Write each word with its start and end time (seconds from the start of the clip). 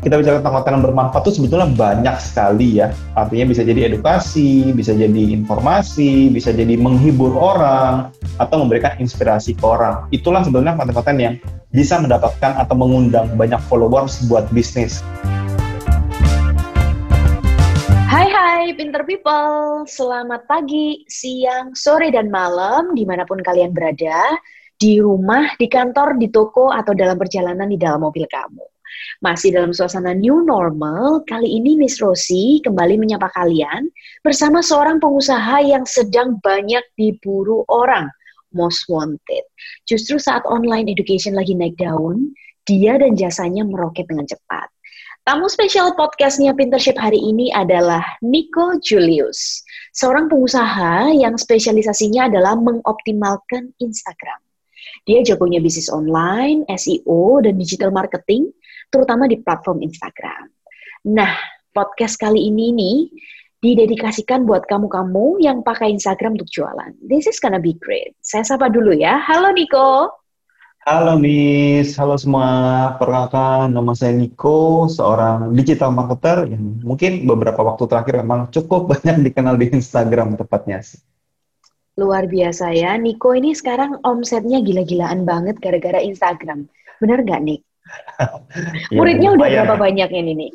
kita 0.00 0.16
bicara 0.16 0.40
tentang 0.40 0.56
konten 0.56 0.72
yang 0.80 0.84
bermanfaat 0.88 1.22
itu 1.28 1.32
sebetulnya 1.36 1.68
banyak 1.76 2.16
sekali 2.24 2.80
ya. 2.80 2.88
Artinya 3.12 3.52
bisa 3.52 3.60
jadi 3.68 3.92
edukasi, 3.92 4.72
bisa 4.72 4.96
jadi 4.96 5.36
informasi, 5.36 6.32
bisa 6.32 6.56
jadi 6.56 6.72
menghibur 6.80 7.36
orang, 7.36 8.08
atau 8.40 8.64
memberikan 8.64 8.96
inspirasi 8.96 9.52
ke 9.52 9.60
orang. 9.60 10.08
Itulah 10.08 10.40
sebetulnya 10.40 10.72
konten-konten 10.80 11.16
yang 11.20 11.34
bisa 11.68 12.00
mendapatkan 12.00 12.56
atau 12.56 12.72
mengundang 12.72 13.28
banyak 13.36 13.60
followers 13.68 14.24
buat 14.24 14.48
bisnis. 14.56 15.04
Hai 18.08 18.24
hai 18.24 18.72
Pinter 18.72 19.04
People, 19.04 19.84
selamat 19.84 20.48
pagi, 20.48 21.04
siang, 21.12 21.76
sore, 21.76 22.08
dan 22.08 22.32
malam 22.32 22.96
di 22.96 23.04
mana 23.04 23.28
pun 23.28 23.44
kalian 23.44 23.76
berada, 23.76 24.40
di 24.80 24.96
rumah, 24.96 25.52
di 25.60 25.68
kantor, 25.68 26.16
di 26.16 26.32
toko, 26.32 26.72
atau 26.72 26.96
dalam 26.96 27.20
perjalanan 27.20 27.68
di 27.68 27.76
dalam 27.76 28.00
mobil 28.00 28.24
kamu. 28.24 28.69
Masih 29.20 29.52
dalam 29.52 29.74
suasana 29.74 30.16
new 30.16 30.40
normal, 30.44 31.22
kali 31.28 31.48
ini 31.60 31.76
Miss 31.76 32.00
Rosi 32.00 32.64
kembali 32.64 32.96
menyapa 32.96 33.28
kalian 33.36 33.90
bersama 34.24 34.64
seorang 34.64 34.96
pengusaha 34.98 35.60
yang 35.60 35.84
sedang 35.84 36.40
banyak 36.40 36.82
diburu 36.96 37.62
orang, 37.68 38.08
most 38.56 38.88
wanted. 38.88 39.44
Justru 39.84 40.16
saat 40.16 40.42
online 40.48 40.88
education 40.88 41.36
lagi 41.36 41.52
naik 41.52 41.76
daun, 41.76 42.32
dia 42.64 42.96
dan 42.96 43.18
jasanya 43.18 43.66
meroket 43.66 44.08
dengan 44.08 44.24
cepat. 44.24 44.68
Tamu 45.20 45.52
spesial 45.52 45.92
podcastnya 46.00 46.56
Pintership 46.56 46.96
hari 46.96 47.20
ini 47.20 47.52
adalah 47.52 48.02
Nico 48.24 48.80
Julius, 48.80 49.60
seorang 49.92 50.32
pengusaha 50.32 51.12
yang 51.12 51.36
spesialisasinya 51.36 52.32
adalah 52.32 52.56
mengoptimalkan 52.56 53.68
Instagram. 53.78 54.40
Dia 55.04 55.20
jagonya 55.20 55.60
bisnis 55.60 55.92
online, 55.92 56.64
SEO, 56.72 57.44
dan 57.44 57.60
digital 57.60 57.92
marketing, 57.92 58.48
terutama 58.90 59.30
di 59.30 59.38
platform 59.38 59.86
Instagram. 59.86 60.50
Nah, 61.14 61.32
podcast 61.70 62.18
kali 62.18 62.50
ini 62.50 62.74
nih 62.74 62.98
didedikasikan 63.62 64.44
buat 64.44 64.66
kamu-kamu 64.66 65.40
yang 65.40 65.62
pakai 65.62 65.94
Instagram 65.94 66.34
untuk 66.36 66.50
jualan. 66.50 66.90
This 67.06 67.30
is 67.30 67.38
gonna 67.38 67.62
be 67.62 67.78
great. 67.78 68.18
Saya 68.20 68.42
sapa 68.44 68.68
dulu 68.68 68.92
ya. 68.92 69.22
Halo 69.22 69.54
Niko. 69.54 70.20
Halo 70.88 71.20
Miss, 71.20 71.92
halo 72.00 72.16
semua. 72.16 72.48
Perkenalkan, 72.96 73.68
nama 73.70 73.92
saya 73.92 74.16
Niko, 74.16 74.88
seorang 74.88 75.52
digital 75.52 75.92
marketer 75.92 76.48
yang 76.48 76.80
mungkin 76.80 77.28
beberapa 77.28 77.60
waktu 77.60 77.84
terakhir 77.84 78.24
memang 78.24 78.48
cukup 78.48 78.86
banyak 78.96 79.30
dikenal 79.30 79.60
di 79.60 79.70
Instagram 79.70 80.40
tepatnya 80.40 80.80
sih. 80.80 80.98
Luar 82.00 82.24
biasa 82.24 82.72
ya, 82.72 82.96
Niko 82.96 83.36
ini 83.36 83.52
sekarang 83.52 84.00
omsetnya 84.08 84.64
gila-gilaan 84.64 85.28
banget 85.28 85.60
gara-gara 85.60 86.00
Instagram. 86.00 86.64
Bener 86.96 87.28
nggak, 87.28 87.40
Nik? 87.44 87.60
ya, 88.92 88.96
Muridnya 88.96 89.30
udah 89.34 89.46
berapa 89.48 89.76
banyak 89.76 90.10
ini 90.12 90.32
nih? 90.36 90.52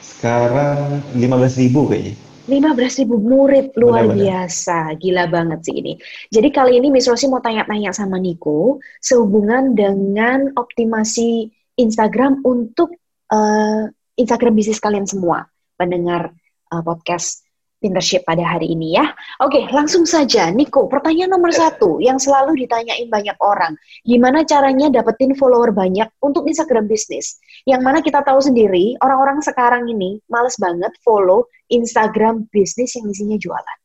Sekarang 0.00 1.00
15 1.16 1.60
ribu 1.60 1.88
kayaknya. 1.90 2.14
15 2.44 3.00
ribu 3.00 3.16
murid 3.24 3.72
luar 3.72 4.04
Benar 4.04 4.12
-benar. 4.12 4.20
biasa, 4.20 4.78
gila 5.00 5.24
banget 5.32 5.60
sih 5.64 5.74
ini. 5.80 5.92
Jadi 6.28 6.48
kali 6.52 6.76
ini 6.76 6.92
Miss 6.92 7.08
Rosi 7.08 7.24
mau 7.24 7.40
tanya-tanya 7.40 7.96
sama 7.96 8.20
Niko 8.20 8.84
sehubungan 9.00 9.72
dengan 9.72 10.52
optimasi 10.52 11.48
Instagram 11.80 12.44
untuk 12.44 12.92
uh, 13.32 13.88
Instagram 14.20 14.52
bisnis 14.60 14.76
kalian 14.76 15.08
semua, 15.08 15.48
pendengar 15.80 16.36
uh, 16.68 16.82
podcast 16.84 17.43
Pintership 17.84 18.24
pada 18.24 18.40
hari 18.40 18.72
ini 18.72 18.96
ya. 18.96 19.12
Oke, 19.44 19.68
langsung 19.68 20.08
saja. 20.08 20.48
Niko, 20.48 20.88
pertanyaan 20.88 21.36
nomor 21.36 21.52
satu 21.52 22.00
yang 22.00 22.16
selalu 22.16 22.64
ditanyain 22.64 23.12
banyak 23.12 23.36
orang. 23.44 23.76
Gimana 24.08 24.48
caranya 24.48 24.88
dapetin 24.88 25.36
follower 25.36 25.76
banyak 25.76 26.08
untuk 26.24 26.48
Instagram 26.48 26.88
bisnis? 26.88 27.36
Yang 27.68 27.80
mana 27.84 28.00
kita 28.00 28.24
tahu 28.24 28.40
sendiri, 28.40 28.96
orang-orang 29.04 29.44
sekarang 29.44 29.84
ini 29.84 30.16
males 30.32 30.56
banget 30.56 30.96
follow 31.04 31.44
Instagram 31.68 32.48
bisnis 32.48 32.96
yang 32.96 33.04
isinya 33.12 33.36
jualan. 33.36 33.78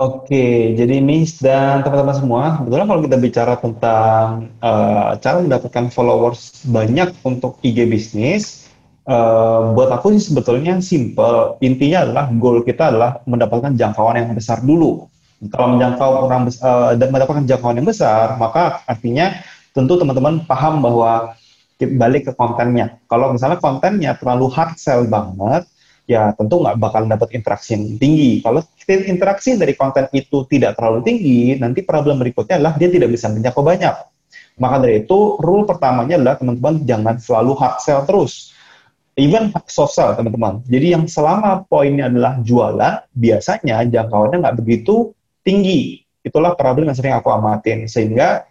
Oke, 0.00 0.72
jadi 0.80 1.02
Miss 1.04 1.42
dan 1.44 1.84
teman-teman 1.84 2.16
semua, 2.16 2.42
sebetulnya 2.56 2.88
kalau 2.88 3.02
kita 3.04 3.20
bicara 3.20 3.54
tentang 3.60 4.48
uh, 4.64 5.12
cara 5.20 5.44
mendapatkan 5.44 5.92
followers 5.92 6.64
banyak 6.64 7.12
untuk 7.20 7.60
IG 7.60 7.84
bisnis, 7.84 8.69
Uh, 9.10 9.74
buat 9.74 9.90
aku 9.90 10.14
sih 10.14 10.30
sebetulnya 10.30 10.78
simple. 10.78 11.58
Intinya 11.66 12.06
adalah 12.06 12.30
goal 12.30 12.62
kita 12.62 12.94
adalah 12.94 13.18
mendapatkan 13.26 13.74
jangkauan 13.74 14.14
yang 14.14 14.30
besar 14.38 14.62
dulu. 14.62 15.10
Kalau 15.50 15.74
menjangkau 15.74 16.30
orang 16.30 16.46
uh, 16.62 16.94
dan 16.94 17.10
mendapatkan 17.10 17.42
jangkauan 17.42 17.82
yang 17.82 17.90
besar, 17.90 18.38
maka 18.38 18.86
artinya 18.86 19.34
tentu 19.74 19.98
teman-teman 19.98 20.46
paham 20.46 20.78
bahwa 20.78 21.34
balik 21.98 22.30
ke 22.30 22.32
kontennya. 22.38 23.02
Kalau 23.10 23.34
misalnya 23.34 23.58
kontennya 23.58 24.14
terlalu 24.14 24.46
hard 24.46 24.78
sell 24.78 25.02
banget, 25.10 25.66
ya 26.06 26.30
tentu 26.38 26.62
nggak 26.62 26.78
bakal 26.78 27.02
dapat 27.10 27.34
interaksi 27.34 27.74
yang 27.74 27.98
tinggi. 27.98 28.46
Kalau 28.46 28.62
interaksi 28.86 29.58
dari 29.58 29.74
konten 29.74 30.06
itu 30.14 30.46
tidak 30.46 30.78
terlalu 30.78 31.02
tinggi, 31.02 31.58
nanti 31.58 31.82
problem 31.82 32.22
berikutnya 32.22 32.62
adalah 32.62 32.78
dia 32.78 32.86
tidak 32.86 33.10
bisa 33.10 33.26
menjangkau 33.26 33.66
banyak. 33.66 33.94
Maka 34.62 34.76
dari 34.78 35.02
itu, 35.02 35.40
rule 35.42 35.66
pertamanya 35.66 36.14
adalah 36.14 36.38
teman-teman 36.38 36.86
jangan 36.86 37.18
selalu 37.18 37.58
hard 37.58 37.76
sell 37.82 38.06
terus 38.06 38.54
even 39.18 39.50
sosial 39.66 40.14
teman-teman. 40.14 40.62
Jadi 40.66 40.94
yang 40.94 41.04
selama 41.10 41.66
poinnya 41.66 42.06
adalah 42.06 42.38
jualan, 42.44 43.06
biasanya 43.14 43.86
jangkauannya 43.88 44.42
nggak 44.42 44.58
begitu 44.60 45.10
tinggi. 45.42 46.04
Itulah 46.20 46.54
problem 46.54 46.92
yang 46.92 46.98
sering 46.98 47.16
aku 47.16 47.32
amatin. 47.32 47.88
Sehingga 47.90 48.44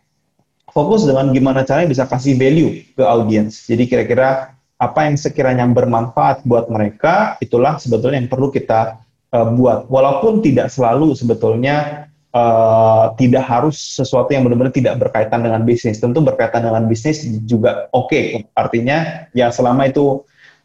fokus 0.73 1.05
dengan 1.05 1.31
gimana 1.31 1.63
caranya 1.63 1.89
bisa 1.89 2.03
kasih 2.09 2.35
value 2.35 2.83
ke 2.97 3.03
audiens. 3.05 3.65
Jadi 3.69 3.85
kira-kira 3.87 4.57
apa 4.79 4.99
yang 5.05 5.19
sekiranya 5.19 5.67
bermanfaat 5.67 6.47
buat 6.47 6.71
mereka, 6.71 7.35
itulah 7.43 7.75
sebetulnya 7.77 8.23
yang 8.23 8.31
perlu 8.31 8.47
kita 8.49 8.99
uh, 9.35 9.47
buat. 9.53 9.91
Walaupun 9.91 10.39
tidak 10.39 10.71
selalu 10.71 11.13
sebetulnya 11.13 12.07
uh, 12.33 13.11
tidak 13.17 13.45
harus 13.45 13.75
sesuatu 13.77 14.31
yang 14.33 14.45
benar-benar 14.45 14.73
tidak 14.73 14.95
berkaitan 15.01 15.43
dengan 15.45 15.61
bisnis. 15.65 15.99
Tentu 15.99 16.21
berkaitan 16.23 16.65
dengan 16.65 16.85
bisnis 16.87 17.25
juga 17.45 17.89
oke. 17.91 18.09
Okay. 18.09 18.25
Artinya 18.55 19.29
ya 19.33 19.49
selama 19.53 19.89
itu 19.89 20.23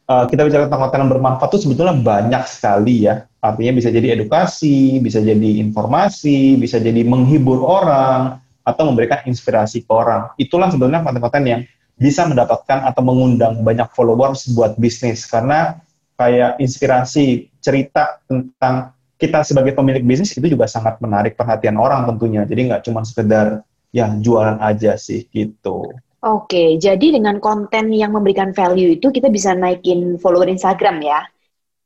uh, 0.08 0.24
kita 0.28 0.44
bicara 0.44 0.68
tentang 0.68 0.82
konten 0.88 1.00
yang 1.04 1.10
bermanfaat 1.12 1.50
itu 1.54 1.68
sebetulnya 1.68 1.96
banyak 1.96 2.44
sekali 2.48 3.08
ya. 3.08 3.24
Artinya 3.44 3.72
bisa 3.76 3.92
jadi 3.92 4.16
edukasi, 4.16 4.98
bisa 5.04 5.20
jadi 5.20 5.50
informasi, 5.60 6.56
bisa 6.56 6.80
jadi 6.80 7.04
menghibur 7.04 7.60
orang, 7.60 8.40
atau 8.64 8.88
memberikan 8.88 9.20
inspirasi 9.28 9.84
ke 9.84 9.92
orang. 9.92 10.32
Itulah 10.40 10.72
sebetulnya 10.72 11.04
konten-konten 11.04 11.44
yang 11.44 11.60
bisa 11.94 12.24
mendapatkan 12.26 12.88
atau 12.88 13.02
mengundang 13.04 13.60
banyak 13.60 13.86
followers 13.92 14.48
buat 14.56 14.74
bisnis. 14.80 15.28
Karena 15.28 15.78
kayak 16.16 16.58
inspirasi, 16.58 17.52
cerita 17.60 18.24
tentang 18.24 18.96
kita 19.20 19.44
sebagai 19.44 19.76
pemilik 19.76 20.02
bisnis 20.02 20.34
itu 20.34 20.48
juga 20.48 20.66
sangat 20.66 20.98
menarik 21.04 21.36
perhatian 21.36 21.76
orang 21.76 22.08
tentunya. 22.08 22.42
Jadi 22.48 22.72
nggak 22.72 22.82
cuma 22.88 23.04
sekedar 23.04 23.62
ya 23.94 24.10
jualan 24.10 24.58
aja 24.58 24.96
sih 24.98 25.28
gitu. 25.30 25.92
Oke, 26.24 26.80
jadi 26.80 27.20
dengan 27.20 27.36
konten 27.36 27.92
yang 27.92 28.16
memberikan 28.16 28.56
value 28.56 28.96
itu 28.96 29.12
kita 29.12 29.28
bisa 29.28 29.52
naikin 29.52 30.16
follower 30.16 30.48
Instagram 30.48 31.04
ya? 31.04 31.20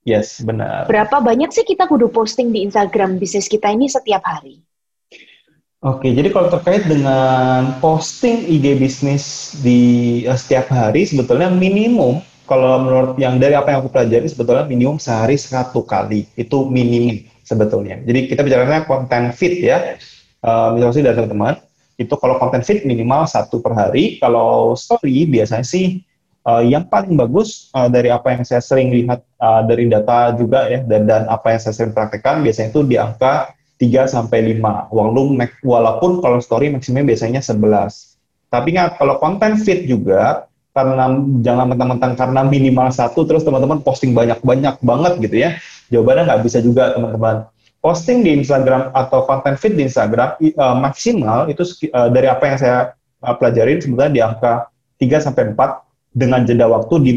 Yes, 0.07 0.39
benar. 0.47 0.87
Berapa 0.87 1.19
banyak 1.19 1.51
sih 1.51 1.67
kita 1.67 1.91
kudu 1.91 2.07
posting 2.15 2.55
di 2.55 2.63
Instagram 2.63 3.19
bisnis 3.19 3.51
kita 3.51 3.75
ini 3.75 3.91
setiap 3.91 4.23
hari? 4.23 4.63
Oke, 5.83 6.15
jadi 6.15 6.31
kalau 6.31 6.55
terkait 6.55 6.87
dengan 6.87 7.83
posting 7.83 8.47
IG 8.47 8.79
bisnis 8.79 9.59
di 9.59 10.23
uh, 10.31 10.39
setiap 10.39 10.71
hari, 10.71 11.03
sebetulnya 11.03 11.51
minimum 11.51 12.23
kalau 12.47 12.79
menurut 12.79 13.19
yang 13.19 13.43
dari 13.43 13.59
apa 13.59 13.75
yang 13.75 13.83
aku 13.83 13.91
pelajari 13.91 14.27
sebetulnya 14.31 14.65
minimum 14.71 15.03
sehari 15.03 15.35
satu 15.35 15.83
kali 15.83 16.31
itu 16.39 16.67
minimum 16.71 17.27
sebetulnya. 17.43 17.99
Jadi 18.07 18.31
kita 18.31 18.47
bicaranya 18.47 18.87
konten 18.87 19.35
fit 19.35 19.59
ya, 19.59 19.99
uh, 20.47 20.79
misalnya 20.79 21.11
dari 21.11 21.27
teman-teman 21.27 21.68
itu 21.99 22.15
kalau 22.15 22.39
konten 22.39 22.63
feed 22.63 22.87
minimal 22.87 23.27
satu 23.27 23.59
per 23.59 23.75
hari. 23.75 24.23
Kalau 24.23 24.79
story 24.79 25.27
biasanya 25.27 25.67
sih 25.67 26.07
uh, 26.47 26.63
yang 26.63 26.87
paling 26.87 27.19
bagus 27.19 27.69
uh, 27.75 27.91
dari 27.91 28.09
apa 28.09 28.39
yang 28.39 28.47
saya 28.47 28.63
sering 28.63 28.95
lihat 28.95 29.27
uh, 29.43 29.67
dari 29.67 29.91
data 29.91 30.33
juga 30.39 30.71
ya 30.71 30.87
dan, 30.87 31.11
dan 31.11 31.23
apa 31.27 31.53
yang 31.53 31.61
saya 31.61 31.75
sering 31.75 31.93
praktekkan 31.93 32.47
biasanya 32.47 32.71
itu 32.71 32.87
di 32.87 32.97
angka 32.97 33.51
3 33.83 34.15
sampai 34.15 34.59
5. 34.59 34.95
Walaupun 34.95 35.27
walaupun 35.67 36.11
kalau 36.23 36.39
story 36.39 36.71
maksimumnya 36.71 37.13
biasanya 37.15 37.43
11. 37.43 38.15
Tapi 38.49 38.67
ingat 38.73 38.97
kalau 38.97 39.19
konten 39.19 39.59
feed 39.61 39.91
juga 39.91 40.47
karena 40.73 41.11
jangan 41.43 41.75
mentang-mentang 41.75 42.15
karena 42.15 42.47
minimal 42.47 42.89
satu 42.95 43.27
terus 43.27 43.43
teman-teman 43.43 43.83
posting 43.83 44.15
banyak-banyak 44.15 44.79
banget 44.79 45.13
gitu 45.19 45.37
ya. 45.37 45.51
Jawabannya 45.91 46.31
nggak 46.31 46.43
bisa 46.47 46.59
juga 46.63 46.95
teman-teman 46.95 47.51
posting 47.79 48.27
di 48.27 48.35
Instagram 48.35 48.91
atau 48.93 49.23
konten 49.25 49.55
feed 49.55 49.79
di 49.79 49.87
Instagram 49.87 50.39
uh, 50.59 50.77
maksimal 50.79 51.47
itu 51.47 51.63
uh, 51.95 52.11
dari 52.11 52.27
apa 52.27 52.45
yang 52.47 52.59
saya 52.59 52.79
uh, 53.23 53.35
pelajarin 53.39 53.79
sebenarnya 53.79 54.13
di 54.13 54.23
angka 54.23 54.53
3 54.99 55.27
sampai 55.31 55.55
4 55.55 56.15
dengan 56.19 56.43
jeda 56.43 56.67
waktu 56.67 56.95
di 57.03 57.13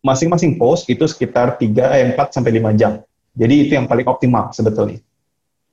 masing-masing 0.00 0.56
post 0.56 0.88
itu 0.88 1.04
sekitar 1.04 1.60
3 1.60 1.68
eh, 1.92 2.16
4 2.16 2.34
sampai 2.34 2.56
5 2.58 2.80
jam. 2.80 3.04
Jadi 3.32 3.54
itu 3.68 3.72
yang 3.76 3.88
paling 3.88 4.08
optimal 4.08 4.52
sebetulnya. 4.52 5.00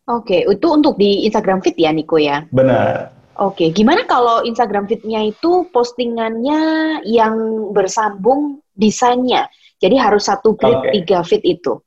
Oke, 0.09 0.41
itu 0.41 0.67
untuk 0.67 0.97
di 0.97 1.27
Instagram 1.29 1.61
feed 1.61 1.77
ya 1.77 1.93
Niko 1.93 2.17
ya? 2.17 2.41
Benar. 2.49 3.13
Oke, 3.39 3.71
gimana 3.71 4.03
kalau 4.03 4.43
Instagram 4.43 4.83
feed-nya 4.83 5.31
itu 5.31 5.63
postingannya 5.71 6.59
yang 7.07 7.35
bersambung 7.71 8.59
desainnya. 8.75 9.47
Jadi 9.79 9.95
harus 9.95 10.27
satu 10.27 10.59
grid 10.59 10.75
okay. 10.75 10.91
tiga 10.99 11.23
feet 11.23 11.43
itu. 11.47 11.79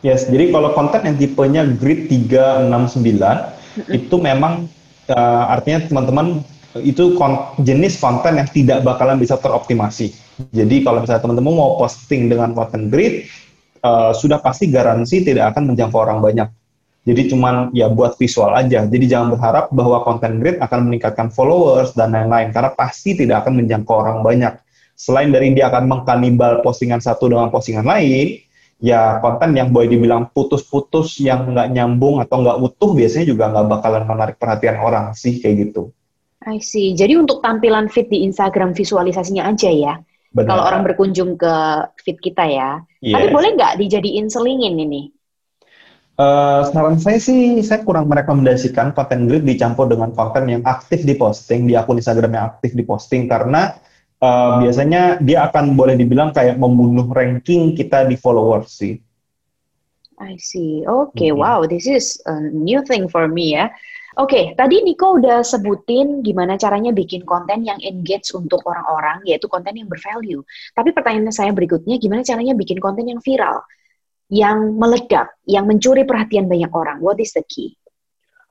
Yes, 0.00 0.32
jadi 0.32 0.48
kalau 0.48 0.72
konten 0.72 1.04
yang 1.04 1.16
tipenya 1.20 1.62
grid 1.76 2.08
369 2.08 2.72
mm-hmm. 2.72 3.92
itu 3.92 4.16
memang 4.16 4.64
uh, 5.12 5.44
artinya 5.52 5.84
teman-teman 5.84 6.40
itu 6.80 7.18
kon 7.20 7.52
jenis 7.60 8.00
konten 8.00 8.40
yang 8.40 8.48
tidak 8.48 8.80
bakalan 8.80 9.20
bisa 9.20 9.36
teroptimasi. 9.36 10.14
Jadi 10.56 10.86
kalau 10.86 11.04
misalnya 11.04 11.20
teman-teman 11.20 11.52
mau 11.52 11.76
posting 11.76 12.32
dengan 12.32 12.56
konten 12.56 12.88
grid, 12.88 13.28
uh, 13.84 14.16
sudah 14.16 14.40
pasti 14.40 14.72
garansi 14.72 15.20
tidak 15.20 15.52
akan 15.52 15.74
menjangkau 15.74 16.00
orang 16.00 16.24
banyak. 16.24 16.48
Jadi 17.04 17.32
cuman 17.32 17.72
ya 17.72 17.88
buat 17.92 18.16
visual 18.16 18.52
aja. 18.56 18.84
Jadi 18.88 19.04
jangan 19.04 19.36
berharap 19.36 19.72
bahwa 19.72 20.00
konten 20.04 20.40
grid 20.40 20.60
akan 20.60 20.88
meningkatkan 20.88 21.28
followers 21.32 21.96
dan 21.96 22.12
lain-lain 22.12 22.52
karena 22.52 22.72
pasti 22.76 23.16
tidak 23.16 23.44
akan 23.44 23.64
menjangkau 23.64 23.94
orang 24.00 24.24
banyak. 24.24 24.56
Selain 24.96 25.32
dari 25.32 25.56
dia 25.56 25.72
akan 25.72 25.88
mengkanibal 25.88 26.60
postingan 26.60 27.00
satu 27.00 27.32
dengan 27.32 27.48
postingan 27.48 27.88
lain, 27.88 28.36
ya 28.80 29.20
konten 29.20 29.52
yang 29.52 29.70
boleh 29.70 29.92
dibilang 29.92 30.32
putus-putus 30.32 31.20
yang 31.20 31.52
nggak 31.52 31.68
nyambung 31.70 32.24
atau 32.24 32.40
nggak 32.40 32.58
utuh 32.64 32.96
biasanya 32.96 33.26
juga 33.28 33.52
nggak 33.52 33.66
bakalan 33.68 34.04
menarik 34.08 34.36
perhatian 34.40 34.80
orang 34.80 35.12
sih 35.12 35.38
kayak 35.38 35.70
gitu. 35.70 35.92
I 36.40 36.56
see. 36.64 36.96
Jadi 36.96 37.20
untuk 37.20 37.44
tampilan 37.44 37.92
feed 37.92 38.08
di 38.08 38.24
Instagram 38.24 38.72
visualisasinya 38.72 39.44
aja 39.44 39.68
ya. 39.68 39.94
Benar. 40.32 40.48
Kalau 40.48 40.62
orang 40.64 40.82
berkunjung 40.88 41.36
ke 41.36 41.54
feed 42.00 42.16
kita 42.24 42.48
ya. 42.48 42.80
Yes. 43.04 43.12
Tapi 43.12 43.26
boleh 43.28 43.50
nggak 43.60 43.76
dijadiin 43.76 44.32
selingin 44.32 44.80
ini? 44.80 45.12
Uh, 46.20 46.68
saran 46.68 47.00
saya 47.00 47.16
sih, 47.16 47.64
saya 47.64 47.80
kurang 47.80 48.08
merekomendasikan 48.08 48.92
konten 48.92 49.24
grid 49.24 49.44
dicampur 49.44 49.88
dengan 49.88 50.12
konten 50.12 50.48
yang 50.52 50.62
aktif 50.68 51.04
diposting 51.04 51.64
di 51.64 51.76
akun 51.76 51.96
Instagram 51.96 52.32
yang 52.36 52.44
aktif 52.56 52.76
diposting 52.76 53.24
karena 53.24 53.76
uh, 54.20 54.60
biasanya 54.62 55.18
dia 55.18 55.48
akan 55.48 55.74
boleh 55.74 55.96
dibilang 55.96 56.30
kayak 56.30 56.60
membunuh 56.60 57.08
ranking 57.10 57.74
kita 57.74 58.06
di 58.06 58.14
followers 58.14 58.70
sih. 58.76 59.00
I 60.20 60.36
see. 60.36 60.84
Oke, 60.84 61.16
okay, 61.16 61.30
mm 61.32 61.40
-hmm. 61.40 61.42
wow, 61.42 61.60
this 61.64 61.88
is 61.88 62.20
a 62.28 62.36
new 62.52 62.84
thing 62.84 63.08
for 63.08 63.24
me 63.24 63.56
ya. 63.56 63.72
Oke, 64.20 64.36
okay, 64.36 64.44
tadi 64.52 64.84
Nico 64.84 65.16
udah 65.16 65.40
sebutin 65.40 66.20
gimana 66.20 66.60
caranya 66.60 66.92
bikin 66.92 67.24
konten 67.24 67.64
yang 67.64 67.80
engage 67.80 68.36
untuk 68.36 68.60
orang-orang, 68.68 69.24
yaitu 69.24 69.48
konten 69.48 69.72
yang 69.72 69.88
bervalue. 69.88 70.44
Tapi 70.76 70.92
pertanyaan 70.92 71.32
saya 71.32 71.54
berikutnya, 71.56 71.96
gimana 71.96 72.20
caranya 72.20 72.52
bikin 72.52 72.82
konten 72.82 73.08
yang 73.08 73.22
viral, 73.22 73.64
yang 74.28 74.76
meledak, 74.76 75.32
yang 75.48 75.64
mencuri 75.64 76.04
perhatian 76.04 76.50
banyak 76.50 76.68
orang? 76.68 77.00
What 77.00 77.16
is 77.22 77.32
the 77.32 77.46
key? 77.48 77.78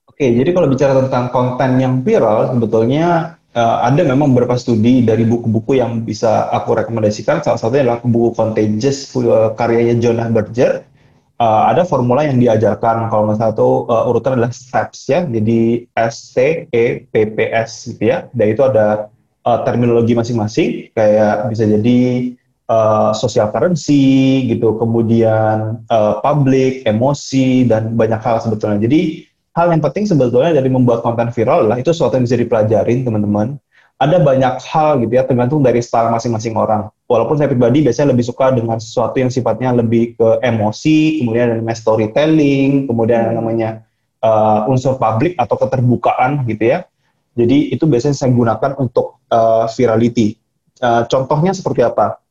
Oke, 0.10 0.26
okay, 0.26 0.30
jadi 0.42 0.50
kalau 0.58 0.72
bicara 0.72 0.96
tentang 1.06 1.30
konten 1.30 1.72
yang 1.78 2.02
viral, 2.02 2.50
sebetulnya 2.56 3.39
uh, 3.56 3.78
ada 3.86 4.02
memang 4.04 4.34
beberapa 4.34 4.58
studi 4.60 5.06
dari 5.06 5.24
buku-buku 5.24 5.78
yang 5.80 6.04
bisa 6.04 6.50
aku 6.52 6.76
rekomendasikan. 6.76 7.42
Salah 7.46 7.62
satunya 7.62 7.90
adalah 7.90 8.02
buku 8.04 8.36
Contagious 8.36 9.14
uh, 9.16 9.54
karyanya 9.56 10.02
Jonah 10.02 10.30
Berger. 10.30 10.84
Uh, 11.40 11.72
ada 11.72 11.88
formula 11.88 12.28
yang 12.28 12.36
diajarkan 12.36 13.08
kalau 13.08 13.32
nggak 13.32 13.40
salah 13.40 13.56
uh, 13.88 14.12
urutan 14.12 14.36
adalah 14.36 14.52
steps 14.52 15.08
ya. 15.08 15.24
Jadi 15.24 15.88
S 15.96 16.36
T 16.36 16.68
E 16.68 17.08
P 17.08 17.14
P 17.32 17.38
S 17.48 17.88
gitu 17.96 18.12
ya. 18.12 18.28
Dan 18.36 18.52
itu 18.52 18.60
ada 18.68 19.08
uh, 19.48 19.60
terminologi 19.64 20.20
masing-masing 20.20 20.92
kayak 20.92 21.48
bisa 21.48 21.64
jadi 21.64 22.00
uh, 22.68 23.16
social 23.16 23.48
currency 23.56 24.52
gitu, 24.52 24.76
kemudian 24.76 25.80
uh, 25.88 26.20
public, 26.20 26.84
emosi 26.84 27.64
dan 27.72 27.96
banyak 27.96 28.20
hal 28.20 28.44
sebetulnya. 28.44 28.84
Jadi 28.84 29.29
hal 29.60 29.76
yang 29.76 29.84
penting 29.84 30.08
sebetulnya 30.08 30.56
dari 30.56 30.72
membuat 30.72 31.04
konten 31.04 31.28
viral 31.36 31.68
adalah 31.68 31.84
itu 31.84 31.92
sesuatu 31.92 32.16
yang 32.16 32.24
bisa 32.24 32.40
dipelajarin 32.40 33.04
teman-teman. 33.04 33.60
Ada 34.00 34.16
banyak 34.24 34.64
hal 34.64 35.04
gitu 35.04 35.12
ya 35.12 35.28
tergantung 35.28 35.60
dari 35.60 35.84
style 35.84 36.08
masing-masing 36.08 36.56
orang. 36.56 36.88
Walaupun 37.12 37.36
saya 37.36 37.52
pribadi 37.52 37.84
biasanya 37.84 38.16
lebih 38.16 38.32
suka 38.32 38.56
dengan 38.56 38.80
sesuatu 38.80 39.20
yang 39.20 39.28
sifatnya 39.28 39.76
lebih 39.76 40.16
ke 40.16 40.40
emosi, 40.40 41.20
kemudian 41.20 41.52
ada 41.52 41.56
namanya 41.60 41.76
storytelling, 41.84 42.88
kemudian 42.88 43.20
ada 43.28 43.34
namanya 43.36 43.70
uh, 44.24 44.72
unsur 44.72 44.96
publik 44.96 45.36
atau 45.36 45.60
keterbukaan 45.60 46.48
gitu 46.48 46.80
ya. 46.80 46.88
Jadi 47.36 47.76
itu 47.76 47.84
biasanya 47.84 48.16
saya 48.16 48.32
gunakan 48.32 48.72
untuk 48.80 49.20
uh, 49.28 49.68
virality. 49.68 50.40
Uh, 50.80 51.04
contohnya 51.12 51.52
seperti 51.52 51.84
apa? 51.84 52.24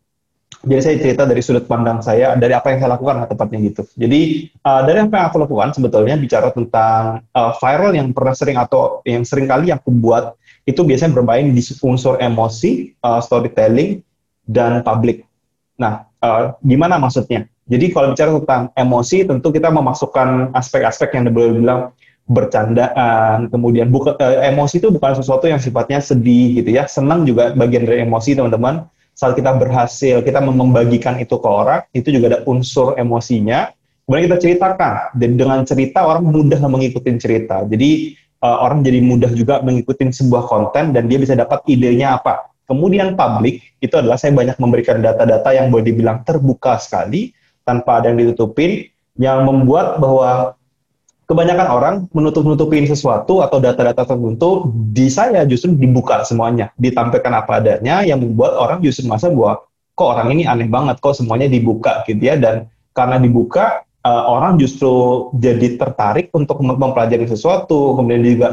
Jadi 0.67 0.81
saya 0.83 0.97
cerita 0.99 1.23
dari 1.23 1.39
sudut 1.39 1.71
pandang 1.71 2.03
saya 2.03 2.35
dari 2.35 2.51
apa 2.51 2.75
yang 2.75 2.83
saya 2.83 2.99
lakukan 2.99 3.31
tepatnya 3.31 3.59
gitu. 3.71 3.83
Jadi 3.95 4.51
uh, 4.67 4.83
dari 4.83 4.99
apa 5.07 5.15
yang 5.15 5.27
aku 5.31 5.39
lakukan 5.47 5.71
sebetulnya 5.71 6.19
bicara 6.19 6.51
tentang 6.51 7.23
uh, 7.31 7.53
viral 7.63 7.95
yang 7.95 8.11
pernah 8.11 8.35
sering 8.35 8.59
atau 8.59 8.99
yang 9.07 9.23
sering 9.23 9.47
kali 9.47 9.71
aku 9.71 9.95
buat 9.95 10.35
itu 10.67 10.83
biasanya 10.83 11.15
bermain 11.15 11.55
di 11.55 11.63
unsur 11.63 12.19
emosi, 12.19 12.91
uh, 13.07 13.23
storytelling 13.23 14.03
dan 14.51 14.83
public. 14.83 15.23
Nah, 15.79 16.11
uh, 16.27 16.59
gimana 16.67 16.99
maksudnya? 16.99 17.47
Jadi 17.71 17.95
kalau 17.95 18.19
bicara 18.19 18.35
tentang 18.43 18.63
emosi 18.75 19.31
tentu 19.31 19.55
kita 19.55 19.71
memasukkan 19.71 20.59
aspek-aspek 20.59 21.15
yang 21.15 21.31
boleh 21.31 21.55
bilang 21.55 21.81
bercandaan, 22.29 23.47
kemudian 23.49 23.95
buka, 23.95 24.19
uh, 24.19 24.43
emosi 24.43 24.83
itu 24.83 24.91
bukan 24.91 25.15
sesuatu 25.15 25.47
yang 25.47 25.63
sifatnya 25.63 26.03
sedih 26.03 26.61
gitu 26.61 26.75
ya. 26.75 26.91
Senang 26.91 27.23
juga 27.23 27.55
bagian 27.55 27.87
dari 27.87 28.03
emosi 28.03 28.35
teman-teman 28.35 28.91
saat 29.19 29.35
kita 29.35 29.51
berhasil, 29.59 30.23
kita 30.23 30.39
membagikan 30.39 31.19
itu 31.19 31.43
ke 31.43 31.49
orang, 31.51 31.83
itu 31.91 32.15
juga 32.15 32.39
ada 32.39 32.41
unsur 32.47 32.95
emosinya. 32.95 33.75
Kemudian 34.07 34.31
kita 34.31 34.39
ceritakan, 34.39 35.19
dan 35.19 35.31
dengan 35.35 35.59
cerita 35.67 36.07
orang 36.07 36.23
mudah 36.23 36.63
mengikuti 36.71 37.11
cerita. 37.19 37.67
Jadi 37.67 38.15
uh, 38.41 38.63
orang 38.63 38.87
jadi 38.87 39.03
mudah 39.03 39.35
juga 39.35 39.59
mengikuti 39.61 40.07
sebuah 40.07 40.47
konten 40.47 40.95
dan 40.95 41.11
dia 41.11 41.19
bisa 41.19 41.35
dapat 41.35 41.67
idenya 41.67 42.23
apa. 42.23 42.47
Kemudian 42.71 43.19
publik 43.19 43.65
itu 43.83 43.99
adalah 43.99 44.21
saya 44.21 44.33
banyak 44.37 44.55
memberikan 44.63 45.03
data-data 45.03 45.51
yang 45.51 45.73
boleh 45.73 45.89
dibilang 45.89 46.23
terbuka 46.23 46.79
sekali 46.79 47.35
tanpa 47.67 47.99
ada 48.01 48.15
yang 48.15 48.23
ditutupin, 48.23 48.87
yang 49.19 49.43
membuat 49.45 49.99
bahwa 49.99 50.55
kebanyakan 51.29 51.69
orang 51.69 51.95
menutup-nutupin 52.17 52.89
sesuatu 52.89 53.45
atau 53.45 53.61
data-data 53.61 54.09
tertentu 54.09 54.73
di 54.73 55.13
saya 55.13 55.45
justru 55.45 55.77
dibuka 55.77 56.25
semuanya, 56.25 56.73
ditampilkan 56.81 57.33
apa 57.45 57.61
adanya 57.61 58.01
yang 58.01 58.25
membuat 58.25 58.57
orang 58.57 58.81
justru 58.81 59.05
merasa 59.05 59.29
bahwa 59.29 59.61
kok 59.93 60.09
orang 60.09 60.29
ini 60.33 60.49
aneh 60.49 60.73
banget, 60.73 60.97
kok 61.05 61.13
semuanya 61.13 61.45
dibuka 61.53 62.01
gitu 62.09 62.23
ya 62.25 62.41
dan 62.41 62.73
karena 62.97 63.21
dibuka 63.21 63.85
uh, 64.09 64.25
orang 64.25 64.57
justru 64.57 65.29
jadi 65.37 65.77
tertarik 65.77 66.33
untuk 66.33 66.65
mempelajari 66.65 67.29
sesuatu, 67.29 67.93
kemudian 68.01 68.25
juga 68.25 68.49